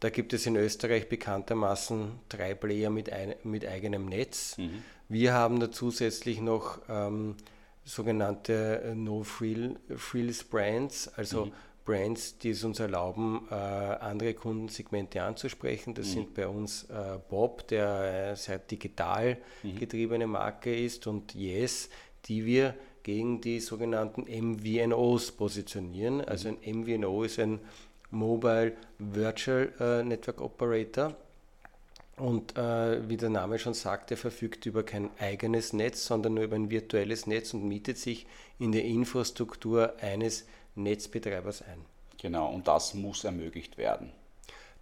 [0.00, 4.58] Da gibt es in Österreich bekanntermaßen drei Player mit, ein, mit eigenem Netz.
[4.58, 4.82] Mhm.
[5.08, 7.36] Wir haben da zusätzlich noch ähm,
[7.84, 11.52] sogenannte äh, No-Frills Brands, also mhm.
[11.84, 15.92] Brands, die es uns erlauben, äh, andere Kundensegmente anzusprechen.
[15.94, 16.12] Das mhm.
[16.12, 19.76] sind bei uns äh, Bob, der eine sehr digital mhm.
[19.76, 21.90] getriebene Marke ist, und Yes,
[22.24, 26.22] die wir gegen die sogenannten MVNOs positionieren.
[26.22, 27.60] Also ein MVNO ist ein
[28.10, 31.14] Mobile Virtual Network Operator
[32.16, 36.44] und äh, wie der Name schon sagt, er verfügt über kein eigenes Netz, sondern nur
[36.44, 38.26] über ein virtuelles Netz und mietet sich
[38.58, 40.46] in der Infrastruktur eines
[40.76, 41.78] Netzbetreibers ein.
[42.20, 44.12] Genau, und das muss ermöglicht werden.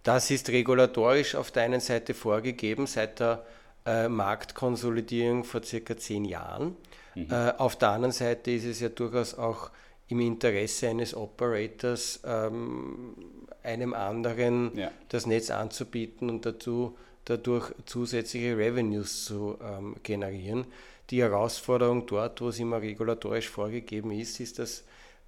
[0.03, 3.45] Das ist regulatorisch auf der einen Seite vorgegeben seit der
[3.85, 6.75] äh, Marktkonsolidierung vor circa zehn Jahren.
[7.15, 7.27] Mhm.
[7.31, 9.71] Äh, auf der anderen Seite ist es ja durchaus auch
[10.09, 13.15] im Interesse eines Operators, ähm,
[13.63, 14.91] einem anderen ja.
[15.09, 20.65] das Netz anzubieten und dazu dadurch zusätzliche Revenues zu ähm, generieren.
[21.09, 24.83] Die Herausforderung dort, wo es immer regulatorisch vorgegeben ist, ist, dass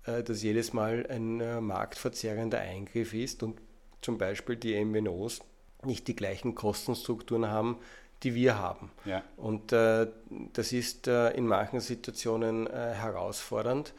[0.05, 3.59] äh, das jedes Mal ein äh, marktverzerrender Eingriff ist und
[4.01, 5.41] zum Beispiel die MNOs
[5.83, 7.77] nicht die gleichen Kostenstrukturen haben,
[8.23, 8.91] die wir haben.
[9.05, 9.23] Ja.
[9.37, 10.07] Und äh,
[10.53, 13.93] das ist äh, in manchen Situationen äh, herausfordernd.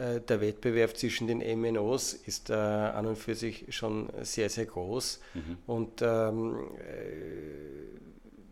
[0.00, 4.64] Äh, der Wettbewerb zwischen den MNOs ist äh, an und für sich schon sehr, sehr
[4.64, 5.20] groß.
[5.34, 5.58] Mhm.
[5.66, 8.00] Und ähm, äh,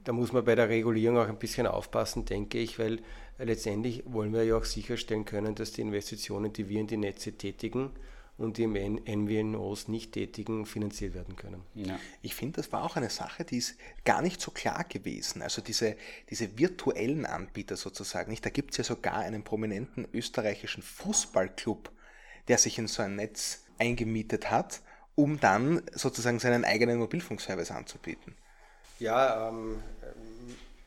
[0.05, 2.99] da muss man bei der Regulierung auch ein bisschen aufpassen, denke ich, weil
[3.39, 7.33] letztendlich wollen wir ja auch sicherstellen können, dass die Investitionen, die wir in die Netze
[7.33, 7.93] tätigen,
[8.39, 11.63] und die im NWNOs nicht tätigen, finanziert werden können.
[11.75, 11.99] Ja.
[12.23, 15.43] Ich finde, das war auch eine Sache, die ist gar nicht so klar gewesen.
[15.43, 15.97] Also diese,
[16.31, 18.47] diese virtuellen Anbieter sozusagen, nicht?
[18.47, 21.91] da gibt es ja sogar einen prominenten österreichischen Fußballclub,
[22.47, 24.81] der sich in so ein Netz eingemietet hat,
[25.17, 28.37] um dann sozusagen seinen eigenen Mobilfunkservice anzubieten.
[29.01, 29.83] Ja, ähm,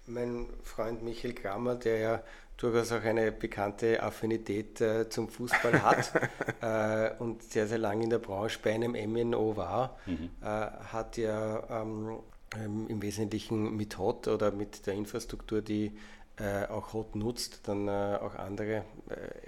[0.08, 2.24] mein Freund Michael Kramer, der ja
[2.62, 6.12] durchaus auch eine bekannte Affinität äh, zum Fußball hat
[6.62, 10.30] äh, und sehr, sehr lange in der Branche bei einem MNO war, mhm.
[10.42, 12.20] äh, hat ja ähm,
[12.56, 15.92] ähm, im Wesentlichen mit HOT oder mit der Infrastruktur, die
[16.38, 18.84] äh, auch HOT nutzt, dann äh, auch andere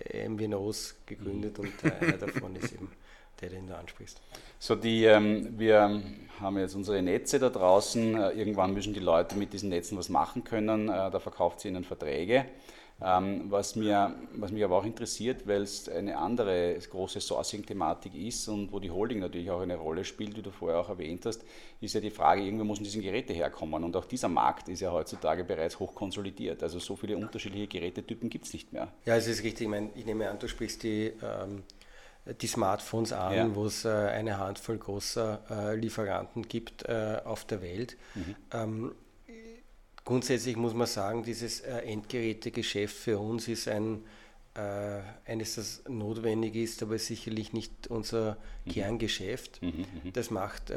[0.09, 1.65] äh, MNOs gegründet mhm.
[1.65, 2.91] und einer davon ist eben
[3.41, 4.21] der, den du ansprichst.
[4.57, 6.01] So, die, ähm, wir
[6.39, 8.15] haben jetzt unsere Netze da draußen.
[8.15, 10.87] Irgendwann müssen die Leute mit diesen Netzen was machen können.
[10.87, 12.45] Da verkauft sie ihnen Verträge.
[13.05, 18.47] Ähm, was, mir, was mich aber auch interessiert, weil es eine andere große Sourcing-Thematik ist
[18.47, 21.43] und wo die Holding natürlich auch eine Rolle spielt, wie du vorher auch erwähnt hast,
[21.81, 23.83] ist ja die Frage, irgendwo müssen diese Geräte herkommen.
[23.83, 26.63] Und auch dieser Markt ist ja heutzutage bereits hoch konsolidiert.
[26.63, 28.87] Also so viele unterschiedliche Gerätetypen gibt es nicht mehr.
[29.05, 29.63] Ja, es ist richtig.
[29.63, 31.63] Ich, meine, ich nehme an, du sprichst die, ähm,
[32.41, 33.53] die Smartphones an, ja.
[33.53, 37.97] wo es äh, eine Handvoll großer äh, Lieferanten gibt äh, auf der Welt.
[38.15, 38.35] Mhm.
[38.53, 38.95] Ähm,
[40.05, 44.03] Grundsätzlich muss man sagen, dieses äh, Endgerätegeschäft für uns ist ein,
[44.55, 48.71] äh, eines, das notwendig ist, aber sicherlich nicht unser mhm.
[48.71, 49.61] Kerngeschäft.
[49.61, 50.75] Mhm, mhm, das macht äh,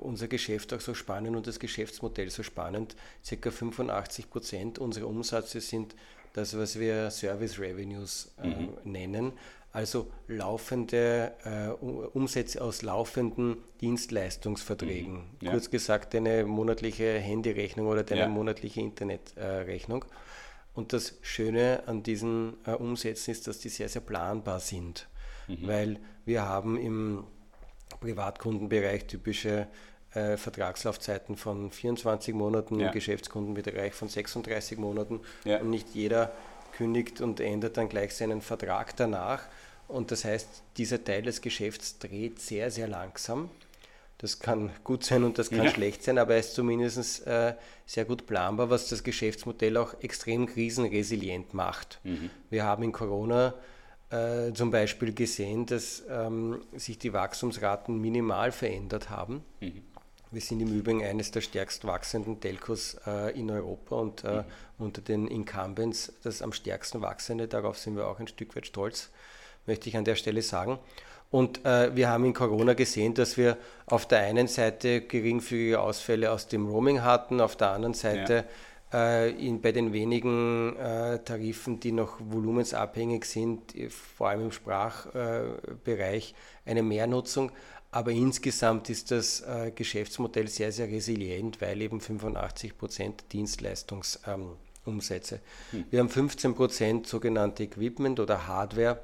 [0.00, 2.94] unser Geschäft auch so spannend und das Geschäftsmodell so spannend.
[3.24, 5.94] Circa 85 Prozent unserer Umsätze sind
[6.34, 8.68] das, was wir Service Revenues äh, mhm.
[8.84, 9.32] nennen
[9.78, 15.14] also laufende äh, Umsätze aus laufenden Dienstleistungsverträgen.
[15.14, 15.22] Mhm.
[15.40, 15.52] Ja.
[15.52, 18.28] Kurz gesagt, eine monatliche Handyrechnung oder eine ja.
[18.28, 20.02] monatliche Internetrechnung.
[20.02, 25.06] Äh, Und das Schöne an diesen äh, Umsätzen ist, dass die sehr, sehr planbar sind,
[25.46, 25.68] mhm.
[25.68, 27.22] weil wir haben im
[28.00, 29.68] Privatkundenbereich typische
[30.12, 32.88] äh, Vertragslaufzeiten von 24 Monaten, ja.
[32.88, 35.60] im Geschäftskundenbereich von 36 Monaten ja.
[35.60, 36.32] und nicht jeder
[36.76, 39.42] kündigt und ändert dann gleich seinen Vertrag danach,
[39.88, 43.50] und das heißt, dieser Teil des Geschäfts dreht sehr, sehr langsam.
[44.18, 45.70] Das kann gut sein und das kann ja.
[45.70, 47.54] schlecht sein, aber er ist zumindest äh,
[47.86, 52.00] sehr gut planbar, was das Geschäftsmodell auch extrem krisenresilient macht.
[52.02, 52.28] Mhm.
[52.50, 53.54] Wir haben in Corona
[54.10, 59.44] äh, zum Beispiel gesehen, dass ähm, sich die Wachstumsraten minimal verändert haben.
[59.60, 59.82] Mhm.
[60.30, 64.44] Wir sind im Übrigen eines der stärkst wachsenden Telcos äh, in Europa und äh, mhm.
[64.78, 67.48] unter den Incumbents das am stärksten wachsende.
[67.48, 69.10] Darauf sind wir auch ein Stück weit stolz
[69.68, 70.80] möchte ich an der Stelle sagen.
[71.30, 76.32] Und äh, wir haben in Corona gesehen, dass wir auf der einen Seite geringfügige Ausfälle
[76.32, 78.46] aus dem Roaming hatten, auf der anderen Seite
[78.92, 78.98] ja.
[78.98, 86.34] äh, in, bei den wenigen äh, Tarifen, die noch volumensabhängig sind, vor allem im Sprachbereich,
[86.64, 87.52] eine Mehrnutzung.
[87.90, 95.36] Aber insgesamt ist das äh, Geschäftsmodell sehr, sehr resilient, weil eben 85 Prozent Dienstleistungsumsätze.
[95.36, 95.84] Ähm, hm.
[95.90, 99.00] Wir haben 15 Prozent sogenannte Equipment oder Hardware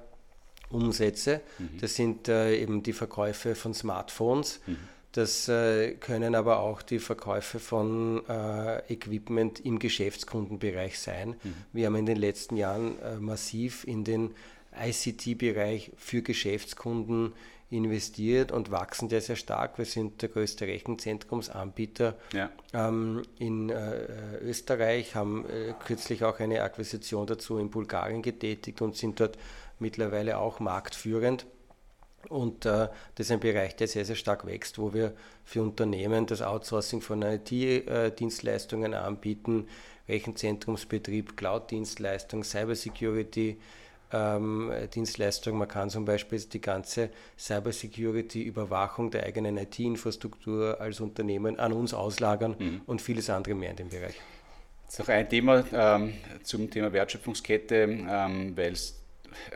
[0.70, 1.40] Umsätze.
[1.58, 1.78] Mhm.
[1.80, 4.60] Das sind äh, eben die Verkäufe von Smartphones.
[4.66, 4.76] Mhm.
[5.12, 11.36] Das äh, können aber auch die Verkäufe von äh, Equipment im Geschäftskundenbereich sein.
[11.42, 11.54] Mhm.
[11.72, 14.34] Wir haben in den letzten Jahren äh, massiv in den
[14.76, 17.32] ICT-Bereich für Geschäftskunden
[17.70, 19.78] investiert und wachsen sehr, sehr stark.
[19.78, 22.50] Wir sind der größte Rechenzentrumsanbieter ja.
[22.72, 28.96] ähm, in äh, Österreich, haben äh, kürzlich auch eine Akquisition dazu in Bulgarien getätigt und
[28.96, 29.38] sind dort
[29.78, 31.46] mittlerweile auch marktführend.
[32.28, 35.12] Und äh, das ist ein Bereich, der sehr, sehr stark wächst, wo wir
[35.44, 39.68] für Unternehmen das Outsourcing von IT-Dienstleistungen äh, anbieten,
[40.08, 43.58] Rechenzentrumsbetrieb, Cloud-Dienstleistung, Cybersecurity,
[44.12, 45.58] ähm, Dienstleistung.
[45.58, 52.56] Man kann zum Beispiel die ganze Cybersecurity-Überwachung der eigenen IT-Infrastruktur als Unternehmen an uns auslagern
[52.58, 52.80] mhm.
[52.86, 54.14] und vieles andere mehr in dem Bereich.
[54.84, 57.76] Jetzt noch ein Thema ähm, zum Thema Wertschöpfungskette,
[58.08, 59.03] ähm, weil es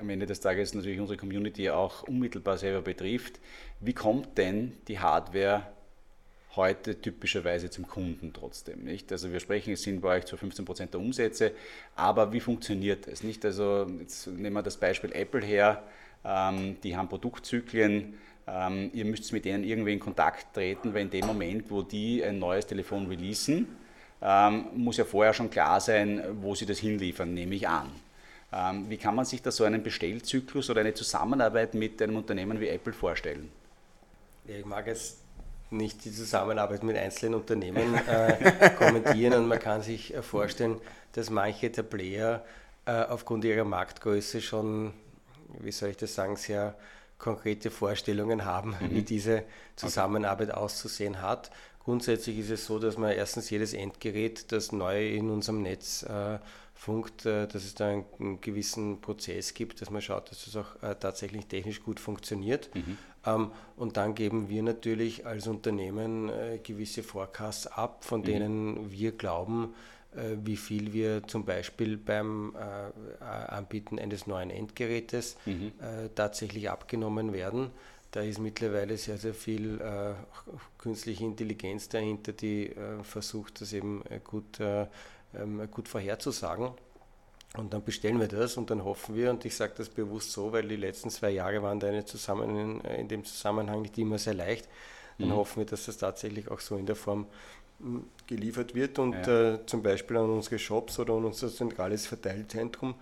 [0.00, 3.40] am Ende des Tages natürlich unsere Community auch unmittelbar selber betrifft.
[3.80, 5.66] Wie kommt denn die Hardware
[6.56, 8.84] heute typischerweise zum Kunden trotzdem?
[8.84, 9.10] Nicht?
[9.12, 11.52] Also wir sprechen, es sind bei euch zu 15 Prozent der Umsätze,
[11.94, 13.22] aber wie funktioniert das?
[13.22, 13.44] Nicht?
[13.44, 15.82] Also jetzt nehmen wir das Beispiel Apple her,
[16.24, 18.14] ähm, die haben Produktzyklen,
[18.46, 22.24] ähm, ihr müsst mit denen irgendwie in Kontakt treten, weil in dem Moment, wo die
[22.24, 23.68] ein neues Telefon releasen,
[24.20, 27.90] ähm, muss ja vorher schon klar sein, wo sie das hinliefern, nehme ich an.
[28.52, 32.60] Ähm, wie kann man sich da so einen Bestellzyklus oder eine Zusammenarbeit mit einem Unternehmen
[32.60, 33.50] wie Apple vorstellen?
[34.46, 35.18] Ich mag jetzt
[35.70, 40.80] nicht die Zusammenarbeit mit einzelnen Unternehmen äh, kommentieren und man kann sich äh, vorstellen,
[41.12, 42.42] dass manche der Player
[42.86, 44.94] äh, aufgrund ihrer Marktgröße schon,
[45.58, 46.74] wie soll ich das sagen, sehr
[47.18, 48.90] konkrete Vorstellungen haben, mhm.
[48.90, 49.42] wie diese
[49.76, 50.58] Zusammenarbeit okay.
[50.58, 51.50] auszusehen hat.
[51.84, 56.38] Grundsätzlich ist es so, dass man erstens jedes Endgerät, das neu in unserem Netz äh,
[56.78, 60.80] funkt, äh, dass es da einen, gewissen Prozess gibt, dass man schaut, dass es auch
[60.80, 62.72] äh, tatsächlich technisch gut funktioniert.
[62.74, 62.98] Mhm.
[63.26, 68.24] Ähm, und dann geben wir natürlich als Unternehmen äh, gewisse Forecasts ab, von mhm.
[68.24, 69.74] denen wir glauben,
[70.42, 72.56] wie viel wir zum Beispiel beim
[73.20, 75.72] Anbieten eines neuen Endgerätes mhm.
[76.14, 77.70] tatsächlich abgenommen werden.
[78.10, 79.78] Da ist mittlerweile sehr, sehr viel
[80.78, 84.58] künstliche Intelligenz dahinter, die versucht, das eben gut,
[85.32, 86.70] äh, gut vorherzusagen.
[87.56, 90.52] Und dann bestellen wir das und dann hoffen wir, und ich sage das bewusst so,
[90.52, 94.68] weil die letzten zwei Jahre waren da zusammen, in dem Zusammenhang nicht immer sehr leicht,
[95.18, 95.36] dann mhm.
[95.36, 97.26] hoffen wir, dass das tatsächlich auch so in der Form
[97.80, 99.54] hm, geliefert wird und ja.
[99.54, 102.94] äh, zum Beispiel an unsere Shops oder an unser zentrales Verteilzentrum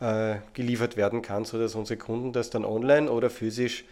[0.00, 3.84] äh, geliefert werden kann, sodass unsere Kunden das dann online oder physisch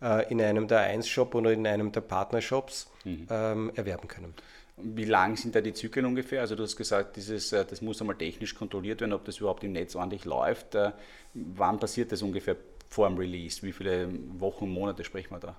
[0.00, 3.26] äh, in einem der 1-Shop oder in einem der Partnershops mhm.
[3.28, 4.34] ähm, erwerben können.
[4.82, 6.40] Wie lang sind da die Zyklen ungefähr?
[6.40, 9.64] Also du hast gesagt, dieses, äh, das muss einmal technisch kontrolliert werden, ob das überhaupt
[9.64, 10.74] im Netz ordentlich läuft.
[10.74, 10.92] Äh,
[11.34, 12.56] wann passiert das ungefähr
[12.88, 13.62] vor dem Release?
[13.62, 15.56] Wie viele Wochen, Monate sprechen wir da?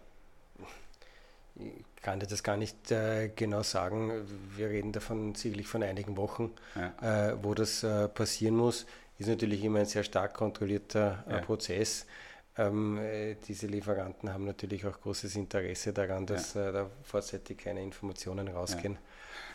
[1.56, 4.26] Ich kann dir das gar nicht äh, genau sagen.
[4.56, 7.32] Wir reden davon sicherlich von einigen Wochen, ja.
[7.32, 8.86] äh, wo das äh, passieren muss.
[9.20, 11.42] Ist natürlich immer ein sehr stark kontrollierter ja.
[11.42, 12.08] Prozess.
[12.58, 16.70] Ähm, äh, diese Lieferanten haben natürlich auch großes Interesse daran, dass ja.
[16.70, 18.98] äh, da vorzeitig keine Informationen rausgehen.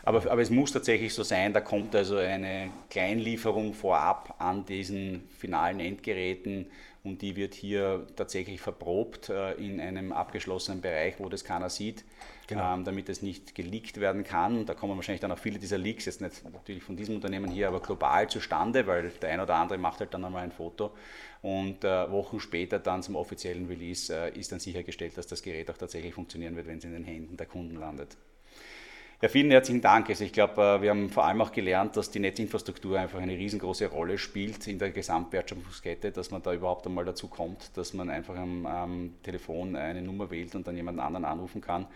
[0.03, 5.27] Aber, aber es muss tatsächlich so sein, da kommt also eine Kleinlieferung vorab an diesen
[5.37, 6.67] finalen Endgeräten
[7.07, 12.03] und die wird hier tatsächlich verprobt äh, in einem abgeschlossenen Bereich, wo das keiner sieht,
[12.47, 12.73] genau.
[12.73, 14.65] ähm, damit es nicht geleakt werden kann.
[14.65, 17.69] Da kommen wahrscheinlich dann auch viele dieser Leaks, jetzt nicht natürlich von diesem Unternehmen hier,
[17.69, 20.91] aber global zustande, weil der ein oder andere macht halt dann einmal ein Foto
[21.41, 25.69] und äh, Wochen später dann zum offiziellen Release äh, ist dann sichergestellt, dass das Gerät
[25.71, 28.17] auch tatsächlich funktionieren wird, wenn es in den Händen der Kunden landet.
[29.19, 30.07] Ja, vielen herzlichen Dank.
[30.09, 33.33] Also ich glaube, äh, wir haben vor allem auch gelernt, dass die Netzinfrastruktur einfach eine
[33.33, 38.11] riesengroße Rolle spielt in der Gesamtwertschöpfungskette, dass man da überhaupt einmal dazu kommt, dass man
[38.11, 41.87] einfach am, am Telefon eine Nummer wählt und dann jemanden anderen anrufen kann.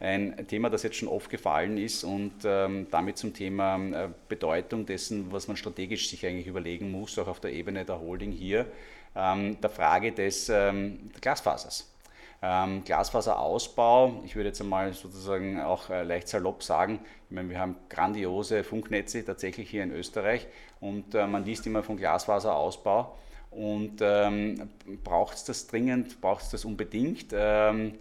[0.00, 4.84] Ein Thema, das jetzt schon oft gefallen ist und ähm, damit zum Thema äh, Bedeutung
[4.84, 8.66] dessen, was man strategisch sich eigentlich überlegen muss, auch auf der Ebene der Holding hier,
[9.14, 11.95] ähm, der Frage des ähm, Glasfasers.
[12.42, 17.58] Ähm, Glasfaserausbau, ich würde jetzt einmal sozusagen auch äh, leicht salopp sagen, ich meine, wir
[17.58, 20.46] haben grandiose Funknetze tatsächlich hier in Österreich
[20.80, 23.16] und äh, man liest immer von Glasfaserausbau
[23.50, 24.68] und ähm,
[25.02, 27.28] braucht es das dringend, braucht es das unbedingt?
[27.32, 27.98] Ähm,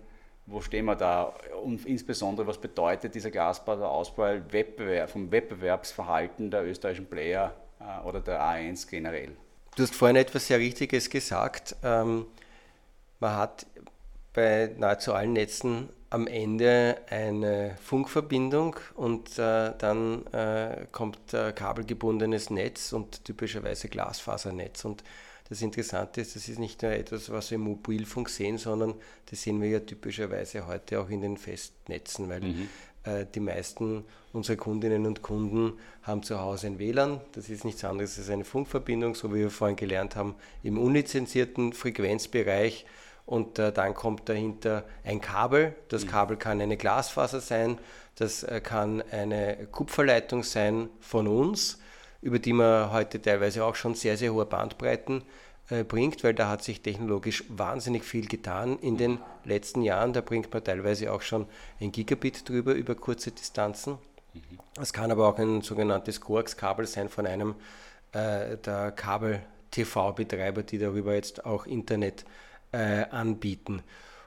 [0.48, 1.34] wo stehen wir da?
[1.64, 8.42] Und insbesondere, was bedeutet dieser Glasfaserausbau Wettbewerb, vom Wettbewerbsverhalten der österreichischen Player äh, oder der
[8.42, 9.32] A1 generell?
[9.76, 11.76] Du hast vorhin etwas sehr Richtiges gesagt.
[11.84, 12.26] Ähm,
[13.20, 13.66] man hat
[14.36, 22.50] bei nahezu allen Netzen am Ende eine Funkverbindung und äh, dann äh, kommt äh, kabelgebundenes
[22.50, 24.86] Netz und typischerweise Glasfasernetz.
[24.86, 25.04] Und
[25.50, 28.96] das Interessante ist, das ist nicht nur etwas, was wir im Mobilfunk sehen, sondern
[29.30, 32.70] das sehen wir ja typischerweise heute auch in den Festnetzen, weil mhm.
[33.06, 37.22] Äh, die meisten unserer Kundinnen und Kunden haben zu Hause ein WLAN.
[37.34, 41.74] Das ist nichts anderes als eine Funkverbindung, so wie wir vorhin gelernt haben, im unlizenzierten
[41.74, 42.86] Frequenzbereich
[43.26, 45.76] und äh, dann kommt dahinter ein Kabel.
[45.90, 46.10] Das mhm.
[46.10, 47.78] Kabel kann eine Glasfaser sein,
[48.16, 51.80] das äh, kann eine Kupferleitung sein von uns,
[52.22, 55.24] über die man heute teilweise auch schon sehr, sehr hohe Bandbreiten
[55.70, 60.14] äh, bringt, weil da hat sich technologisch wahnsinnig viel getan in den letzten Jahren.
[60.14, 61.48] Da bringt man teilweise auch schon
[61.82, 63.98] ein Gigabit drüber über kurze Distanzen.
[64.34, 64.60] Mhm.
[64.80, 67.56] Es kann aber auch ein sogenanntes Coax-Kabel sein von einem
[68.12, 72.26] äh, der Kabel-TV-Betreiber, die darüber jetzt auch Internet äh,
[72.76, 73.82] anbieten.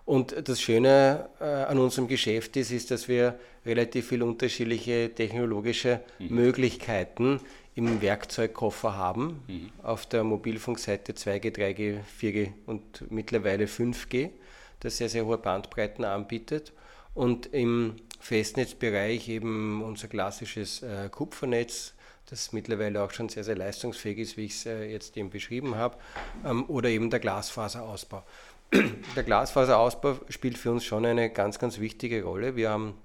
[0.08, 6.00] Und das Schöne äh, an unserem Geschäft ist, ist, dass wir relativ viele unterschiedliche technologische
[6.18, 6.34] mhm.
[6.34, 7.40] Möglichkeiten
[7.74, 9.42] im Werkzeugkoffer haben.
[9.46, 9.70] Mhm.
[9.82, 14.30] Auf der Mobilfunkseite 2G, 3G, 4G und mittlerweile 5G,
[14.80, 16.72] das sehr, sehr hohe Bandbreiten anbietet.
[17.12, 21.92] Und im Festnetzbereich eben unser klassisches äh, Kupfernetz,
[22.30, 25.76] das mittlerweile auch schon sehr, sehr leistungsfähig ist, wie ich es äh, jetzt eben beschrieben
[25.76, 25.96] habe,
[26.44, 28.24] ähm, oder eben der Glasfaserausbau.
[29.16, 32.54] Der Glasfaserausbau spielt für uns schon eine ganz, ganz wichtige Rolle.
[32.54, 32.98] Wir haben,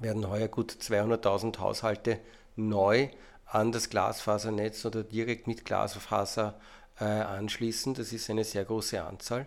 [0.00, 2.18] werden heuer gut 200.000 Haushalte
[2.56, 3.08] neu
[3.46, 6.58] an das Glasfasernetz oder direkt mit Glasfaser
[6.98, 7.94] äh, anschließen.
[7.94, 9.46] Das ist eine sehr große Anzahl.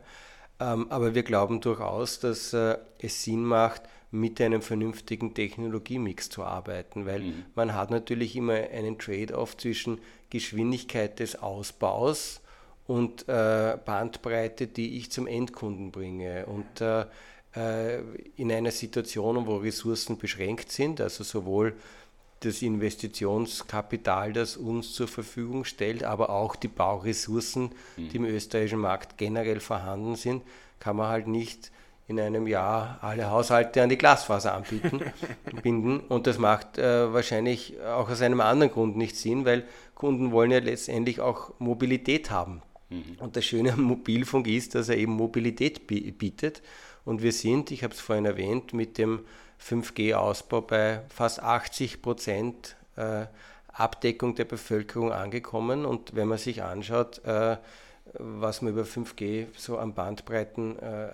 [0.61, 6.43] Ähm, aber wir glauben durchaus, dass äh, es Sinn macht, mit einem vernünftigen Technologiemix zu
[6.43, 7.45] arbeiten, weil mhm.
[7.55, 9.99] man hat natürlich immer einen Trade-off zwischen
[10.29, 12.41] Geschwindigkeit des Ausbaus
[12.87, 16.47] und äh, Bandbreite, die ich zum Endkunden bringe.
[16.47, 17.05] Und äh,
[17.55, 18.01] äh
[18.35, 21.75] in einer Situation, wo Ressourcen beschränkt sind, also sowohl
[22.39, 29.17] das Investitionskapital, das uns zur Verfügung stellt, aber auch die Bauressourcen, die im österreichischen Markt
[29.17, 30.43] generell vorhanden sind,
[30.79, 31.71] kann man halt nicht
[32.09, 34.99] in einem Jahr alle Haushalte an die Glasfaser anbieten,
[35.63, 35.99] binden.
[35.99, 40.49] Und das macht äh, wahrscheinlich auch aus einem anderen Grund nicht Sinn, weil Kunden wollen
[40.49, 42.63] ja letztendlich auch Mobilität haben.
[42.89, 43.17] Mhm.
[43.19, 46.63] Und das Schöne am Mobilfunk ist, dass er eben Mobilität bietet.
[47.05, 49.19] Und wir sind, ich habe es vorhin erwähnt, mit dem
[49.63, 53.25] 5G-Ausbau bei fast 80 Prozent äh,
[53.71, 55.85] Abdeckung der Bevölkerung angekommen.
[55.85, 57.57] Und wenn man sich anschaut, äh,
[58.13, 61.09] was man über 5G so an Bandbreiten äh,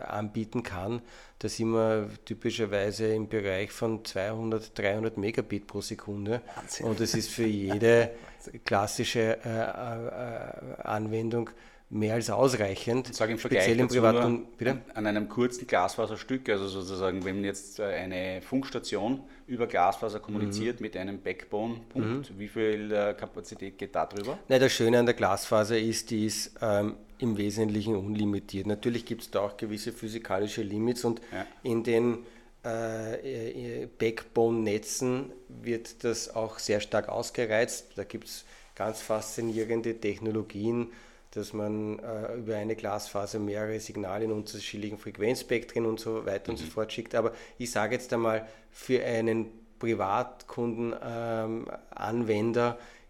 [0.00, 1.02] anbieten kann,
[1.38, 6.40] da sind wir typischerweise im Bereich von 200, 300 Megabit pro Sekunde.
[6.54, 6.86] Wahnsinn.
[6.86, 8.10] Und das ist für jede
[8.64, 11.50] klassische äh, äh, Anwendung
[11.94, 13.08] mehr als ausreichend.
[13.10, 14.78] Ich sage im Vergleich im Privaten, bitte?
[14.94, 20.84] an einem kurzen Glasfaserstück, also sozusagen, wenn jetzt äh, eine Funkstation über Glasfaser kommuniziert mhm.
[20.84, 22.38] mit einem Backbone-Punkt, mhm.
[22.38, 24.38] wie viel äh, Kapazität geht da drüber?
[24.48, 28.66] Na, das Schöne an der Glasfaser ist, die ist ähm, im Wesentlichen unlimitiert.
[28.66, 31.46] Natürlich gibt es da auch gewisse physikalische Limits und ja.
[31.62, 32.18] in den
[32.64, 37.92] äh, Backbone-Netzen wird das auch sehr stark ausgereizt.
[37.94, 40.88] Da gibt es ganz faszinierende Technologien,
[41.34, 46.54] dass man äh, über eine Glasfaser mehrere Signale in unterschiedlichen Frequenzspektren und so weiter mhm.
[46.54, 46.70] und so mhm.
[46.70, 47.14] fort schickt.
[47.14, 49.46] Aber ich sage jetzt einmal, für einen
[49.78, 51.66] Privatkunden, ähm,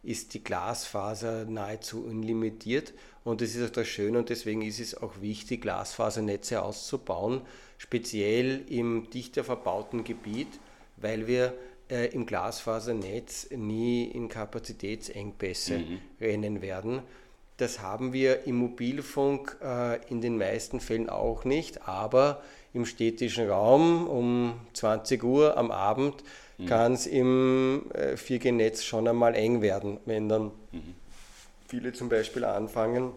[0.02, 2.92] ist die Glasfaser nahezu unlimitiert
[3.24, 7.40] und das ist auch das Schöne und deswegen ist es auch wichtig, Glasfasernetze auszubauen,
[7.78, 10.48] speziell im dichter verbauten Gebiet,
[10.98, 11.54] weil wir
[11.88, 15.98] äh, im Glasfasernetz nie in Kapazitätsengpässe mhm.
[16.20, 17.02] rennen werden.
[17.56, 22.42] Das haben wir im Mobilfunk äh, in den meisten Fällen auch nicht, aber
[22.72, 26.24] im städtischen Raum um 20 Uhr am Abend
[26.58, 26.66] mhm.
[26.66, 30.94] kann es im äh, 4G-Netz schon einmal eng werden, wenn dann mhm.
[31.68, 33.12] viele zum Beispiel anfangen,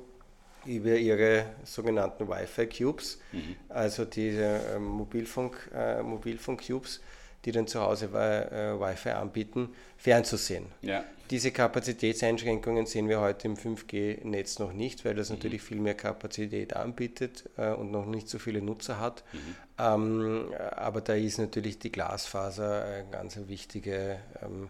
[0.66, 3.56] über ihre sogenannten Wi-Fi-Cubes, mhm.
[3.70, 7.02] also diese äh, Mobilfunk, äh, Mobilfunk-Cubes,
[7.48, 10.66] die dann zu Hause äh, Wi-Fi anbieten, fernzusehen.
[10.82, 11.06] Ja.
[11.30, 15.38] Diese Kapazitätseinschränkungen sehen wir heute im 5G-Netz noch nicht, weil das mhm.
[15.38, 19.24] natürlich viel mehr Kapazität anbietet äh, und noch nicht so viele Nutzer hat.
[19.32, 19.40] Mhm.
[19.80, 24.70] Ähm, aber da ist natürlich die Glasfaser eine ganz wichtige, ähm,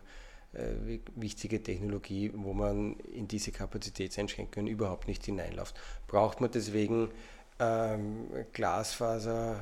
[0.54, 5.76] äh, wichtige Technologie, wo man in diese Kapazitätseinschränkungen überhaupt nicht hineinläuft.
[6.06, 7.10] Braucht man deswegen
[7.60, 9.62] ähm, Glasfaser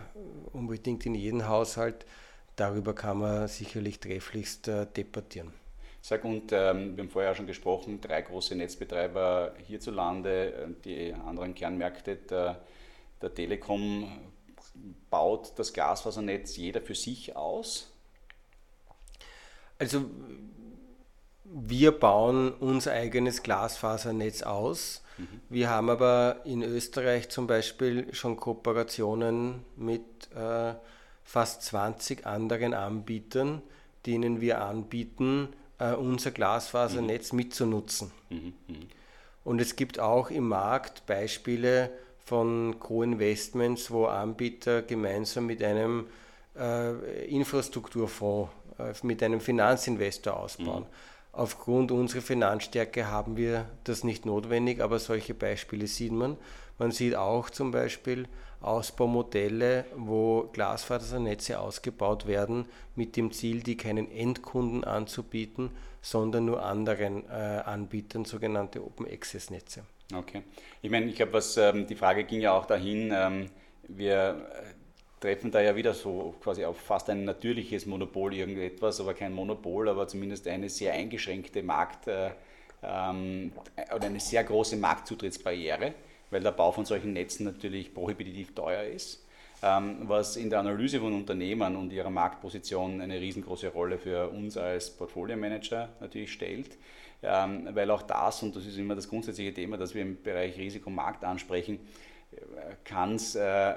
[0.51, 2.05] unbedingt in jedem Haushalt?
[2.55, 5.53] Darüber kann man sicherlich trefflichst äh, debattieren.
[6.01, 11.55] Sag, und ähm, wir haben vorher schon gesprochen, drei große Netzbetreiber hierzulande, äh, die anderen
[11.55, 12.61] Kernmärkte der,
[13.21, 14.11] der Telekom
[15.09, 17.91] baut das Glasfasernetz jeder für sich aus?
[19.79, 20.05] Also
[21.43, 25.03] wir bauen unser eigenes Glasfasernetz aus.
[25.17, 25.41] Mhm.
[25.49, 30.03] Wir haben aber in Österreich zum Beispiel schon Kooperationen mit
[30.35, 30.73] äh,
[31.26, 33.61] fast 20 anderen Anbietern,
[34.05, 35.49] denen wir anbieten,
[35.80, 37.38] äh, unser Glasfasernetz mhm.
[37.38, 38.11] mitzunutzen.
[38.30, 38.53] Mhm.
[38.67, 38.88] Mhm.
[39.43, 41.91] Und es gibt auch im Markt Beispiele
[42.23, 46.07] von Co-Investments, wo Anbieter gemeinsam mit einem
[46.57, 50.84] äh, Infrastrukturfonds, äh, mit einem Finanzinvestor ausbauen.
[50.84, 50.89] Mhm.
[51.34, 56.38] Aufgrund unserer Finanzstärke haben wir das nicht notwendig, aber solche Beispiele sieht man.
[56.78, 58.28] Man sieht auch zum Beispiel
[58.66, 67.30] Ausbaumodelle, wo Glasfasernetze ausgebaut werden mit dem Ziel, die keinen Endkunden anzubieten, sondern nur anderen
[67.30, 67.34] äh,
[67.66, 69.84] Anbietern, sogenannte Open Access Netze.
[70.13, 70.43] Okay.
[70.82, 73.49] Ich meine, ich glaube, was ähm, die Frage ging ja auch dahin, ähm,
[73.88, 74.74] wir äh,
[75.20, 79.89] treffen da ja wieder so quasi auf fast ein natürliches Monopol irgendetwas, aber kein Monopol,
[79.89, 82.32] aber zumindest eine sehr eingeschränkte Markt- äh,
[82.84, 83.51] ähm,
[83.95, 85.93] oder eine sehr große Marktzutrittsbarriere
[86.32, 89.26] weil der Bau von solchen Netzen natürlich prohibitiv teuer ist,
[89.63, 94.57] ähm, was in der Analyse von Unternehmen und ihrer Marktposition eine riesengroße Rolle für uns
[94.57, 96.78] als Portfolio-Manager natürlich stellt,
[97.23, 100.57] ähm, weil auch das, und das ist immer das grundsätzliche Thema, das wir im Bereich
[100.57, 101.80] Risikomarkt ansprechen,
[103.36, 103.73] äh,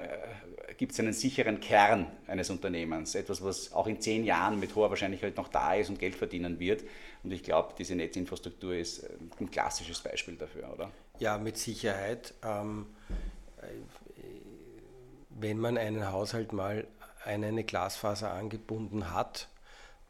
[0.77, 4.89] gibt es einen sicheren Kern eines Unternehmens, etwas, was auch in zehn Jahren mit hoher
[4.89, 6.83] Wahrscheinlichkeit noch da ist und Geld verdienen wird.
[7.23, 9.05] Und ich glaube, diese Netzinfrastruktur ist
[9.39, 10.91] ein klassisches Beispiel dafür, oder?
[11.19, 12.33] Ja, mit Sicherheit.
[12.43, 12.87] Ähm,
[15.29, 16.87] wenn man einen Haushalt mal
[17.25, 19.49] an eine Glasfaser angebunden hat,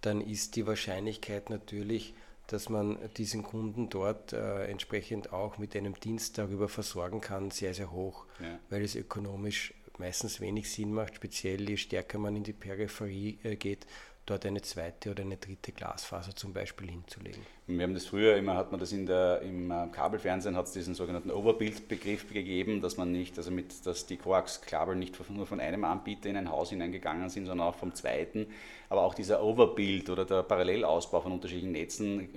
[0.01, 2.13] dann ist die Wahrscheinlichkeit natürlich,
[2.47, 7.73] dass man diesen Kunden dort äh, entsprechend auch mit einem Dienst darüber versorgen kann, sehr,
[7.73, 8.59] sehr hoch, ja.
[8.69, 13.55] weil es ökonomisch meistens wenig Sinn macht, speziell je stärker man in die Peripherie äh,
[13.55, 13.85] geht,
[14.29, 17.41] dort eine zweite oder eine dritte Glasfaser zum Beispiel hinzulegen.
[17.67, 20.73] Wir haben das früher immer, hat man das in der, im äh, Kabelfernsehen, hat es
[20.73, 25.59] diesen sogenannten Overbuild-Begriff gegeben, dass man nicht, also mit, dass die Coax-Kabel nicht nur von
[25.59, 28.47] einem Anbieter in ein Haus hineingegangen sind, sondern auch vom zweiten.
[28.89, 32.29] Aber auch dieser Overbuild oder der Parallelausbau von unterschiedlichen Netzen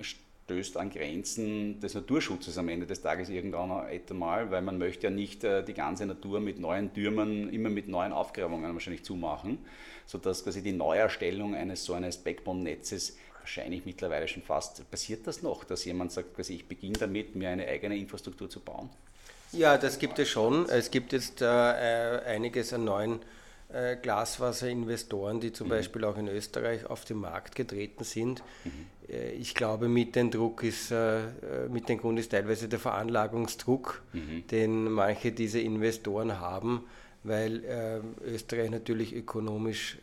[0.45, 5.09] stößt an Grenzen des Naturschutzes am Ende des Tages irgendwann einmal, weil man möchte ja
[5.09, 9.59] nicht äh, die ganze Natur mit neuen Türmen, immer mit neuen Aufgrabungen wahrscheinlich zumachen,
[10.05, 15.63] sodass quasi die Neuerstellung eines so eines Backbone-Netzes wahrscheinlich mittlerweile schon fast, passiert das noch,
[15.63, 18.89] dass jemand sagt, quasi ich beginne damit, mir eine eigene Infrastruktur zu bauen?
[19.51, 20.67] Ja, das gibt es schon.
[20.69, 23.19] Es gibt jetzt äh, einiges an neuen
[23.71, 25.71] äh, Glaswasser-Investoren, die zum mhm.
[25.71, 28.43] Beispiel auch in Österreich auf den Markt getreten sind.
[28.63, 28.71] Mhm.
[29.09, 31.21] Äh, ich glaube, mit dem Druck ist, äh,
[31.69, 34.47] mit dem Grund ist teilweise der Veranlagungsdruck, mhm.
[34.47, 36.85] den manche dieser Investoren haben,
[37.23, 39.97] weil Österreich natürlich ökonomisch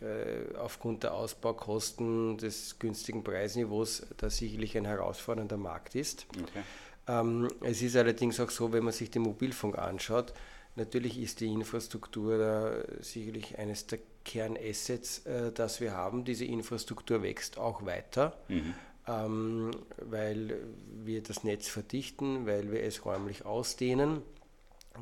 [0.58, 6.26] aufgrund der Ausbaukosten des günstigen Preisniveaus da sicherlich ein herausfordernder Markt ist.
[6.30, 6.62] Okay.
[7.08, 10.32] Ähm, es ist allerdings auch so, wenn man sich den Mobilfunk anschaut,
[10.76, 16.24] Natürlich ist die Infrastruktur da sicherlich eines der Kernassets, äh, das wir haben.
[16.24, 18.74] Diese Infrastruktur wächst auch weiter, mhm.
[19.08, 20.56] ähm, weil
[21.04, 24.22] wir das Netz verdichten, weil wir es räumlich ausdehnen.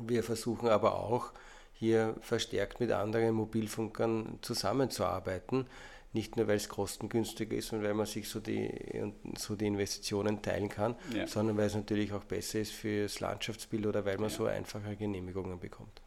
[0.01, 1.31] Wir versuchen aber auch
[1.79, 5.65] hier verstärkt mit anderen Mobilfunkern zusammenzuarbeiten.
[6.11, 8.69] Nicht nur, weil es kostengünstiger ist und weil man sich so die,
[9.37, 11.25] so die Investitionen teilen kann, ja.
[11.25, 14.35] sondern weil es natürlich auch besser ist für das Landschaftsbild oder weil man ja.
[14.35, 16.01] so einfache Genehmigungen bekommt.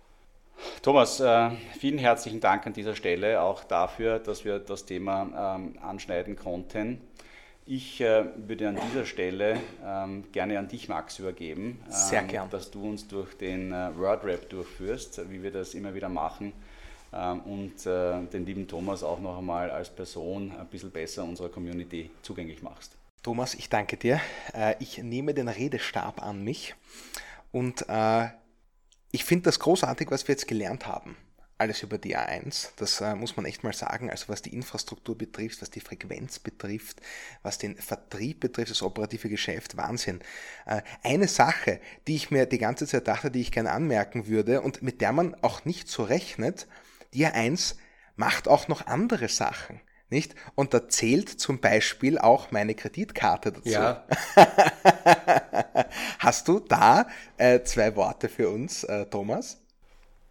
[0.82, 5.78] Thomas, äh, vielen herzlichen Dank an dieser Stelle auch dafür, dass wir das Thema ähm,
[5.80, 7.00] anschneiden konnten.
[7.64, 11.80] Ich äh, würde an dieser Stelle ähm, gerne an dich, Max, übergeben.
[11.88, 12.50] Sehr ähm, gern.
[12.50, 16.52] Dass du uns durch den äh, WordRap durchführst, wie wir das immer wieder machen
[17.12, 21.50] ähm, und äh, den lieben Thomas auch noch einmal als Person ein bisschen besser unserer
[21.50, 22.96] Community zugänglich machst.
[23.22, 24.20] Thomas, ich danke dir.
[24.52, 26.74] Äh, ich nehme den Redestab an mich
[27.52, 27.84] und
[29.14, 31.16] ich finde das großartig, was wir jetzt gelernt haben
[31.62, 32.70] alles über die A1.
[32.76, 34.10] Das äh, muss man echt mal sagen.
[34.10, 37.00] Also was die Infrastruktur betrifft, was die Frequenz betrifft,
[37.42, 40.20] was den Vertrieb betrifft, das operative Geschäft, Wahnsinn.
[40.66, 44.60] Äh, eine Sache, die ich mir die ganze Zeit dachte, die ich gerne anmerken würde
[44.60, 46.66] und mit der man auch nicht so rechnet,
[47.14, 47.76] die A1
[48.16, 49.80] macht auch noch andere Sachen.
[50.10, 50.34] Nicht?
[50.56, 53.68] Und da zählt zum Beispiel auch meine Kreditkarte dazu.
[53.68, 54.04] Ja.
[56.18, 57.06] Hast du da
[57.38, 59.61] äh, zwei Worte für uns, äh, Thomas?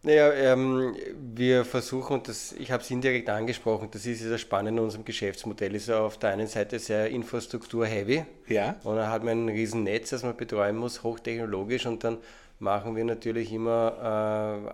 [0.04, 0.96] Naja, ähm,
[1.34, 4.84] wir versuchen, und das, ich habe es indirekt angesprochen, das ist ja das Spannende in
[4.84, 8.24] unserem Geschäftsmodell, ist ja auf der einen Seite sehr infrastruktur-heavy.
[8.48, 8.76] Ja.
[8.82, 12.18] Und dann hat man ein riesen Netz, das man betreuen muss, hochtechnologisch und dann
[12.58, 13.96] machen wir natürlich immer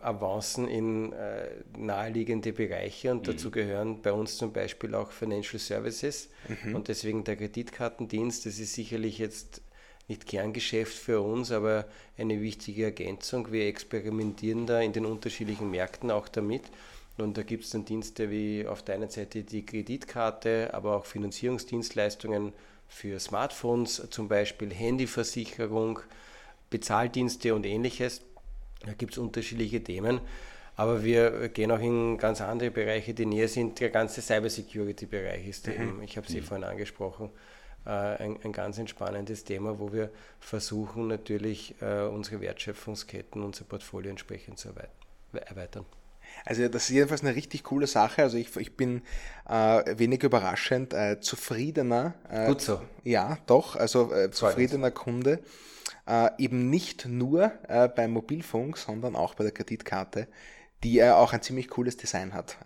[0.03, 3.33] äh, Avancen in äh, naheliegende Bereiche und mhm.
[3.33, 6.31] dazu gehören bei uns zum Beispiel auch Financial Services
[6.64, 6.74] mhm.
[6.74, 8.47] und deswegen der Kreditkartendienst.
[8.47, 9.62] Das ist sicherlich jetzt
[10.09, 11.84] nicht Kerngeschäft für uns, aber
[12.16, 13.52] eine wichtige Ergänzung.
[13.52, 16.62] Wir experimentieren da in den unterschiedlichen Märkten auch damit.
[17.18, 21.04] Und da gibt es dann Dienste wie auf der einen Seite die Kreditkarte, aber auch
[21.04, 22.52] Finanzierungsdienstleistungen
[22.88, 26.00] für Smartphones, zum Beispiel Handyversicherung,
[26.70, 28.22] Bezahldienste und ähnliches.
[28.86, 30.20] Da gibt es unterschiedliche Themen.
[30.76, 33.80] Aber wir gehen auch in ganz andere Bereiche, die näher sind.
[33.80, 35.72] Der ganze Cybersecurity-Bereich ist mhm.
[35.72, 36.44] eben, ich habe Sie mhm.
[36.44, 37.30] vorhin angesprochen,
[37.85, 40.11] ein, ein, ganz entspannendes Thema, wo wir
[40.41, 44.68] versuchen natürlich äh, unsere Wertschöpfungsketten, unser Portfolio entsprechend zu
[45.33, 45.87] erweitern.
[46.45, 48.22] Also das ist jedenfalls eine richtig coole Sache.
[48.22, 49.03] Also ich, ich bin
[49.49, 52.14] äh, wenig überraschend äh, zufriedener.
[52.31, 52.81] Äh, Gut so.
[53.05, 53.76] Ja, doch.
[53.76, 55.41] Also äh, zufriedener Kunde
[56.07, 60.29] äh, eben nicht nur äh, beim Mobilfunk, sondern auch bei der Kreditkarte,
[60.83, 62.57] die äh, auch ein ziemlich cooles Design hat.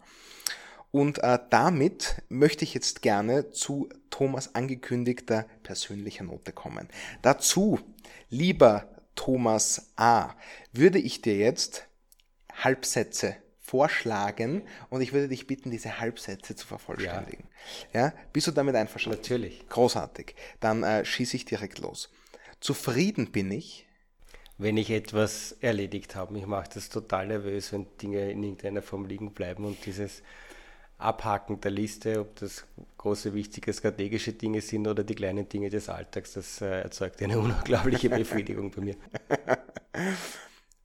[0.93, 6.87] Und äh, damit möchte ich jetzt gerne zu Thomas angekündigter persönlicher Note kommen.
[7.23, 7.81] Dazu,
[8.29, 10.35] lieber Thomas A.,
[10.73, 11.89] würde ich dir jetzt
[12.53, 17.49] Halbsätze vorschlagen und ich würde dich bitten, diese Halbsätze zu vervollständigen.
[17.95, 18.09] Ja.
[18.09, 18.13] ja?
[18.35, 19.19] Bist du damit einverstanden?
[19.19, 19.67] Natürlich.
[19.71, 20.35] Großartig.
[20.61, 22.11] Dann äh, schieße ich direkt los.
[22.61, 23.87] Zufrieden bin ich.
[24.59, 26.39] Wenn ich etwas erledigt habe.
[26.39, 30.23] Ich mache das total nervös, wenn Dinge in irgendeiner Form liegen bleiben und dieses
[31.03, 32.65] Abhaken der Liste, ob das
[32.99, 37.39] große, wichtige, strategische Dinge sind oder die kleinen Dinge des Alltags, das äh, erzeugt eine
[37.41, 38.97] unglaubliche Befriedigung bei mir.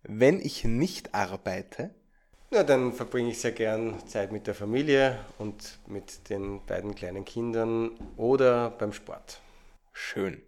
[0.03, 1.91] Wenn ich nicht arbeite?
[2.49, 7.25] Ja, dann verbringe ich sehr gern Zeit mit der Familie und mit den beiden kleinen
[7.25, 9.41] Kindern oder beim Sport.
[9.91, 10.41] Schön.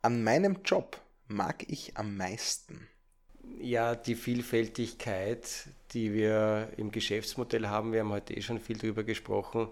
[0.00, 2.88] An meinem Job mag ich am meisten?
[3.60, 7.92] Ja, die Vielfältigkeit, die wir im Geschäftsmodell haben.
[7.92, 9.68] Wir haben heute eh schon viel darüber gesprochen.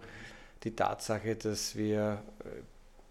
[0.64, 2.48] Die Tatsache, dass wir äh,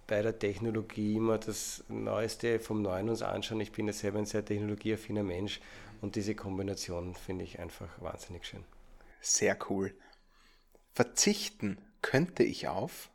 [0.08, 3.62] bei der Technologie immer das Neueste vom Neuen uns anschauen.
[3.62, 5.60] Ich bin ja selber ein sehr technologieaffiner Mensch
[6.02, 8.64] und diese Kombination finde ich einfach wahnsinnig schön.
[9.22, 9.94] Sehr cool.
[10.94, 13.10] Verzichten könnte ich auf?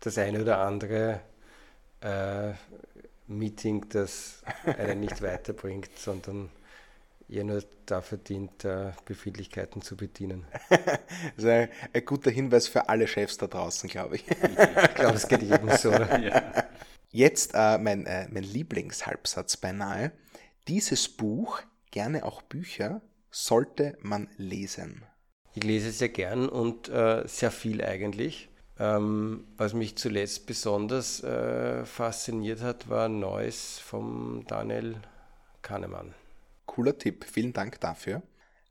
[0.00, 1.20] Das eine oder andere
[2.00, 2.52] äh,
[3.26, 6.50] Meeting, das einen nicht weiterbringt, sondern
[7.28, 8.66] ihr nur dafür dient,
[9.04, 10.46] Befindlichkeiten zu bedienen.
[11.36, 14.24] Das ist ein, ein, guter Hinweis für alle Chefs da draußen, glaube ich.
[14.28, 15.90] Ich glaube, es geht jedem so.
[16.20, 16.64] Ja.
[17.10, 20.10] Jetzt äh, mein, äh, mein Lieblingshalbsatz beinahe.
[20.66, 21.62] Dieses Buch,
[21.92, 25.04] gerne auch Bücher, sollte man lesen.
[25.54, 28.48] Ich lese sehr gern und äh, sehr viel eigentlich.
[28.80, 34.96] Ähm, was mich zuletzt besonders äh, fasziniert hat, war Neues vom Daniel
[35.62, 36.14] Kahnemann.
[36.66, 38.22] Cooler Tipp, vielen Dank dafür.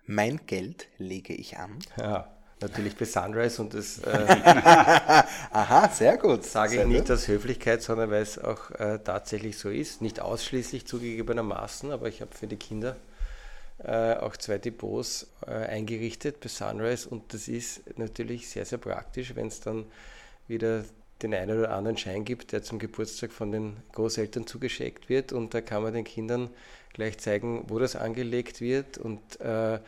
[0.05, 1.79] Mein Geld lege ich an.
[1.97, 2.27] Ja,
[2.59, 3.99] natürlich bei Sunrise und das.
[3.99, 4.09] Äh,
[5.51, 6.43] Aha, sehr gut.
[6.43, 10.01] Sage sehr ich nicht aus Höflichkeit, sondern weil es auch äh, tatsächlich so ist.
[10.01, 12.97] Nicht ausschließlich zugegebenermaßen, aber ich habe für die Kinder
[13.79, 19.35] äh, auch zwei Depots äh, eingerichtet bei Sunrise und das ist natürlich sehr, sehr praktisch,
[19.35, 19.85] wenn es dann
[20.47, 20.83] wieder
[21.21, 25.53] den einen oder anderen Schein gibt, der zum Geburtstag von den Großeltern zugeschickt wird und
[25.53, 26.49] da kann man den Kindern
[26.93, 29.79] gleich zeigen, wo das angelegt wird und äh,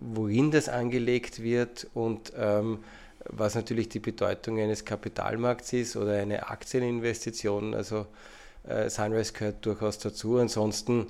[0.00, 2.84] wohin das angelegt wird und ähm,
[3.28, 7.74] was natürlich die Bedeutung eines Kapitalmarkts ist oder eine Aktieninvestition.
[7.74, 8.06] Also
[8.64, 10.38] äh, Sunrise gehört durchaus dazu.
[10.38, 11.06] Ansonsten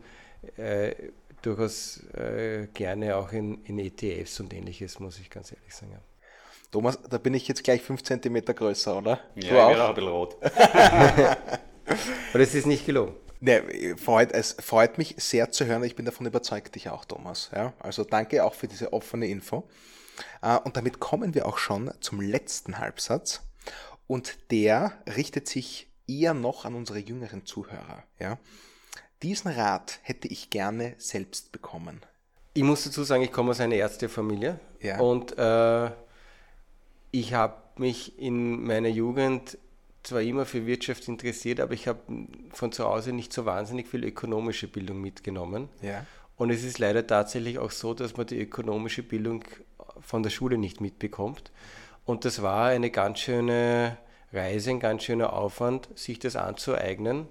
[0.56, 0.94] äh,
[1.42, 5.98] durchaus äh, gerne auch in, in, ETFs und ähnliches, muss ich ganz ehrlich sagen.
[6.70, 9.20] Thomas, da bin ich jetzt gleich 5 cm größer, oder?
[9.34, 9.84] Ja, du auch?
[9.84, 10.36] auch ein bisschen rot.
[12.32, 13.14] Aber es ist nicht gelogen.
[13.40, 15.84] Ne, freut, es freut mich sehr zu hören.
[15.84, 17.50] Ich bin davon überzeugt, dich auch, Thomas.
[17.54, 19.68] Ja, also danke auch für diese offene Info.
[20.42, 23.42] Äh, und damit kommen wir auch schon zum letzten Halbsatz.
[24.06, 28.04] Und der richtet sich eher noch an unsere jüngeren Zuhörer.
[28.18, 28.38] Ja.
[29.22, 32.00] Diesen Rat hätte ich gerne selbst bekommen.
[32.54, 34.98] Ich muss dazu sagen, ich komme aus einer Ärztefamilie ja.
[34.98, 35.90] und äh,
[37.20, 39.58] ich habe mich in meiner Jugend
[40.02, 42.00] zwar immer für Wirtschaft interessiert, aber ich habe
[42.52, 45.68] von zu Hause nicht so wahnsinnig viel ökonomische Bildung mitgenommen.
[45.82, 46.06] Ja.
[46.36, 49.44] Und es ist leider tatsächlich auch so, dass man die ökonomische Bildung
[50.00, 51.50] von der Schule nicht mitbekommt.
[52.04, 53.96] Und das war eine ganz schöne
[54.32, 57.26] Reise, ein ganz schöner Aufwand, sich das anzueignen.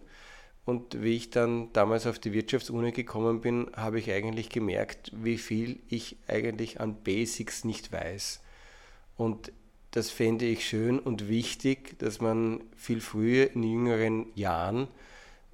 [0.65, 5.37] Und wie ich dann damals auf die Wirtschaftsuni gekommen bin, habe ich eigentlich gemerkt, wie
[5.37, 8.41] viel ich eigentlich an Basics nicht weiß.
[9.15, 9.51] Und
[9.95, 14.89] das fände ich schön und wichtig, dass man viel früher in jüngeren Jahren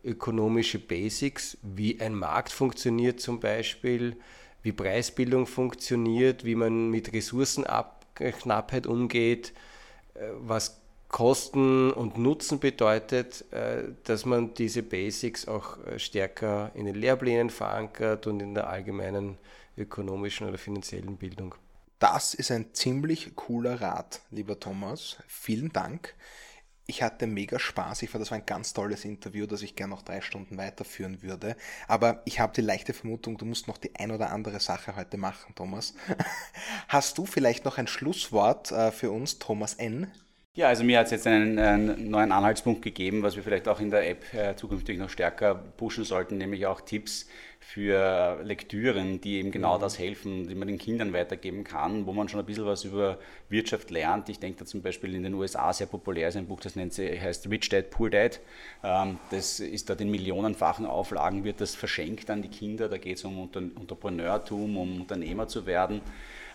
[0.04, 4.16] ökonomische Basics, wie ein Markt funktioniert zum Beispiel,
[4.64, 9.54] wie Preisbildung funktioniert, wie man mit Ressourcenknappheit umgeht,
[10.16, 16.88] äh, was Kosten und Nutzen bedeutet, äh, dass man diese Basics auch äh, stärker in
[16.88, 19.38] den Lehrplänen verankert und in der allgemeinen
[19.78, 21.54] ökonomischen oder finanziellen Bildung.
[22.02, 25.18] Das ist ein ziemlich cooler Rat, lieber Thomas.
[25.28, 26.16] Vielen Dank.
[26.88, 28.02] Ich hatte mega Spaß.
[28.02, 31.22] Ich fand, das war ein ganz tolles Interview, das ich gerne noch drei Stunden weiterführen
[31.22, 31.56] würde.
[31.88, 35.18] Aber ich habe die leichte Vermutung, du musst noch die ein oder andere Sache heute
[35.18, 35.94] machen, Thomas.
[36.88, 40.12] Hast du vielleicht noch ein Schlusswort äh, für uns, Thomas N.?
[40.54, 43.80] Ja, also mir hat es jetzt einen, einen, neuen Anhaltspunkt gegeben, was wir vielleicht auch
[43.80, 47.28] in der App äh, zukünftig noch stärker pushen sollten, nämlich auch Tipps,
[47.74, 49.82] für Lektüren, die eben genau mhm.
[49.82, 53.18] das helfen, die man den Kindern weitergeben kann, wo man schon ein bisschen was über
[53.48, 54.28] Wirtschaft lernt.
[54.28, 56.92] Ich denke da zum Beispiel in den USA sehr populär ist ein Buch, das nennt
[56.92, 58.42] sich, heißt Rich Dad, Poor Dad.
[58.84, 62.90] Ähm, das ist dort in millionenfachen Auflagen, wird das verschenkt an die Kinder.
[62.90, 66.02] Da geht es um Entrepreneurtum, um Unternehmer zu werden.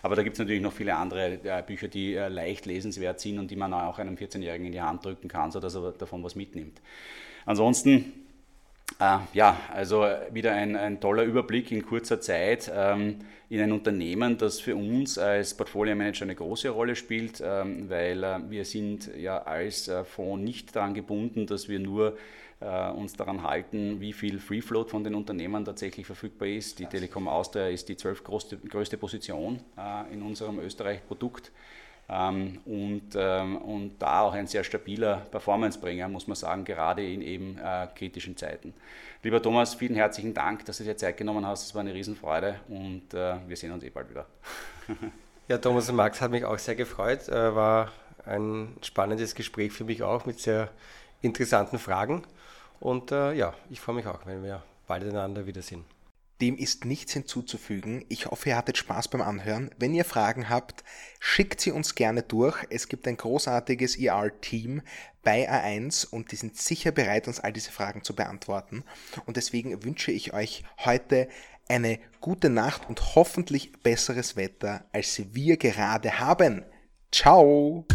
[0.03, 3.39] Aber da gibt es natürlich noch viele andere äh, Bücher, die äh, leicht lesenswert sind
[3.39, 6.35] und die man auch einem 14-Jährigen in die Hand drücken kann, sodass er davon was
[6.35, 6.79] mitnimmt.
[7.47, 8.26] Ansonsten
[9.33, 13.19] ja, also wieder ein, ein, toller Überblick in kurzer Zeit ähm,
[13.49, 18.23] in ein Unternehmen, das für uns als Portfolio Manager eine große Rolle spielt, ähm, weil
[18.23, 22.17] äh, wir sind ja als äh, Fonds nicht daran gebunden, dass wir nur
[22.59, 26.79] äh, uns daran halten, wie viel Free Float von den Unternehmen tatsächlich verfügbar ist.
[26.79, 31.51] Die Telekom Austria ist die zwölfgrößte größte Position äh, in unserem Österreich-Produkt.
[32.09, 37.21] Ähm, und, ähm, und da auch ein sehr stabiler Performancebringer, muss man sagen, gerade in
[37.21, 38.73] eben äh, kritischen Zeiten.
[39.23, 41.65] Lieber Thomas, vielen herzlichen Dank, dass du dir Zeit genommen hast.
[41.65, 44.25] Es war eine Riesenfreude und äh, wir sehen uns eh bald wieder.
[45.49, 47.27] ja, Thomas und Max hat mich auch sehr gefreut.
[47.27, 47.91] Äh, war
[48.25, 50.69] ein spannendes Gespräch für mich auch mit sehr
[51.21, 52.23] interessanten Fragen.
[52.79, 55.83] Und äh, ja, ich freue mich auch, wenn wir bald einander wiedersehen.
[56.41, 58.05] Dem ist nichts hinzuzufügen.
[58.09, 59.71] Ich hoffe, ihr hattet Spaß beim Anhören.
[59.77, 60.83] Wenn ihr Fragen habt,
[61.19, 62.63] schickt sie uns gerne durch.
[62.69, 64.81] Es gibt ein großartiges ER-Team
[65.23, 68.83] bei A1 und die sind sicher bereit, uns all diese Fragen zu beantworten.
[69.25, 71.27] Und deswegen wünsche ich euch heute
[71.67, 76.63] eine gute Nacht und hoffentlich besseres Wetter, als wir gerade haben.
[77.11, 77.85] Ciao!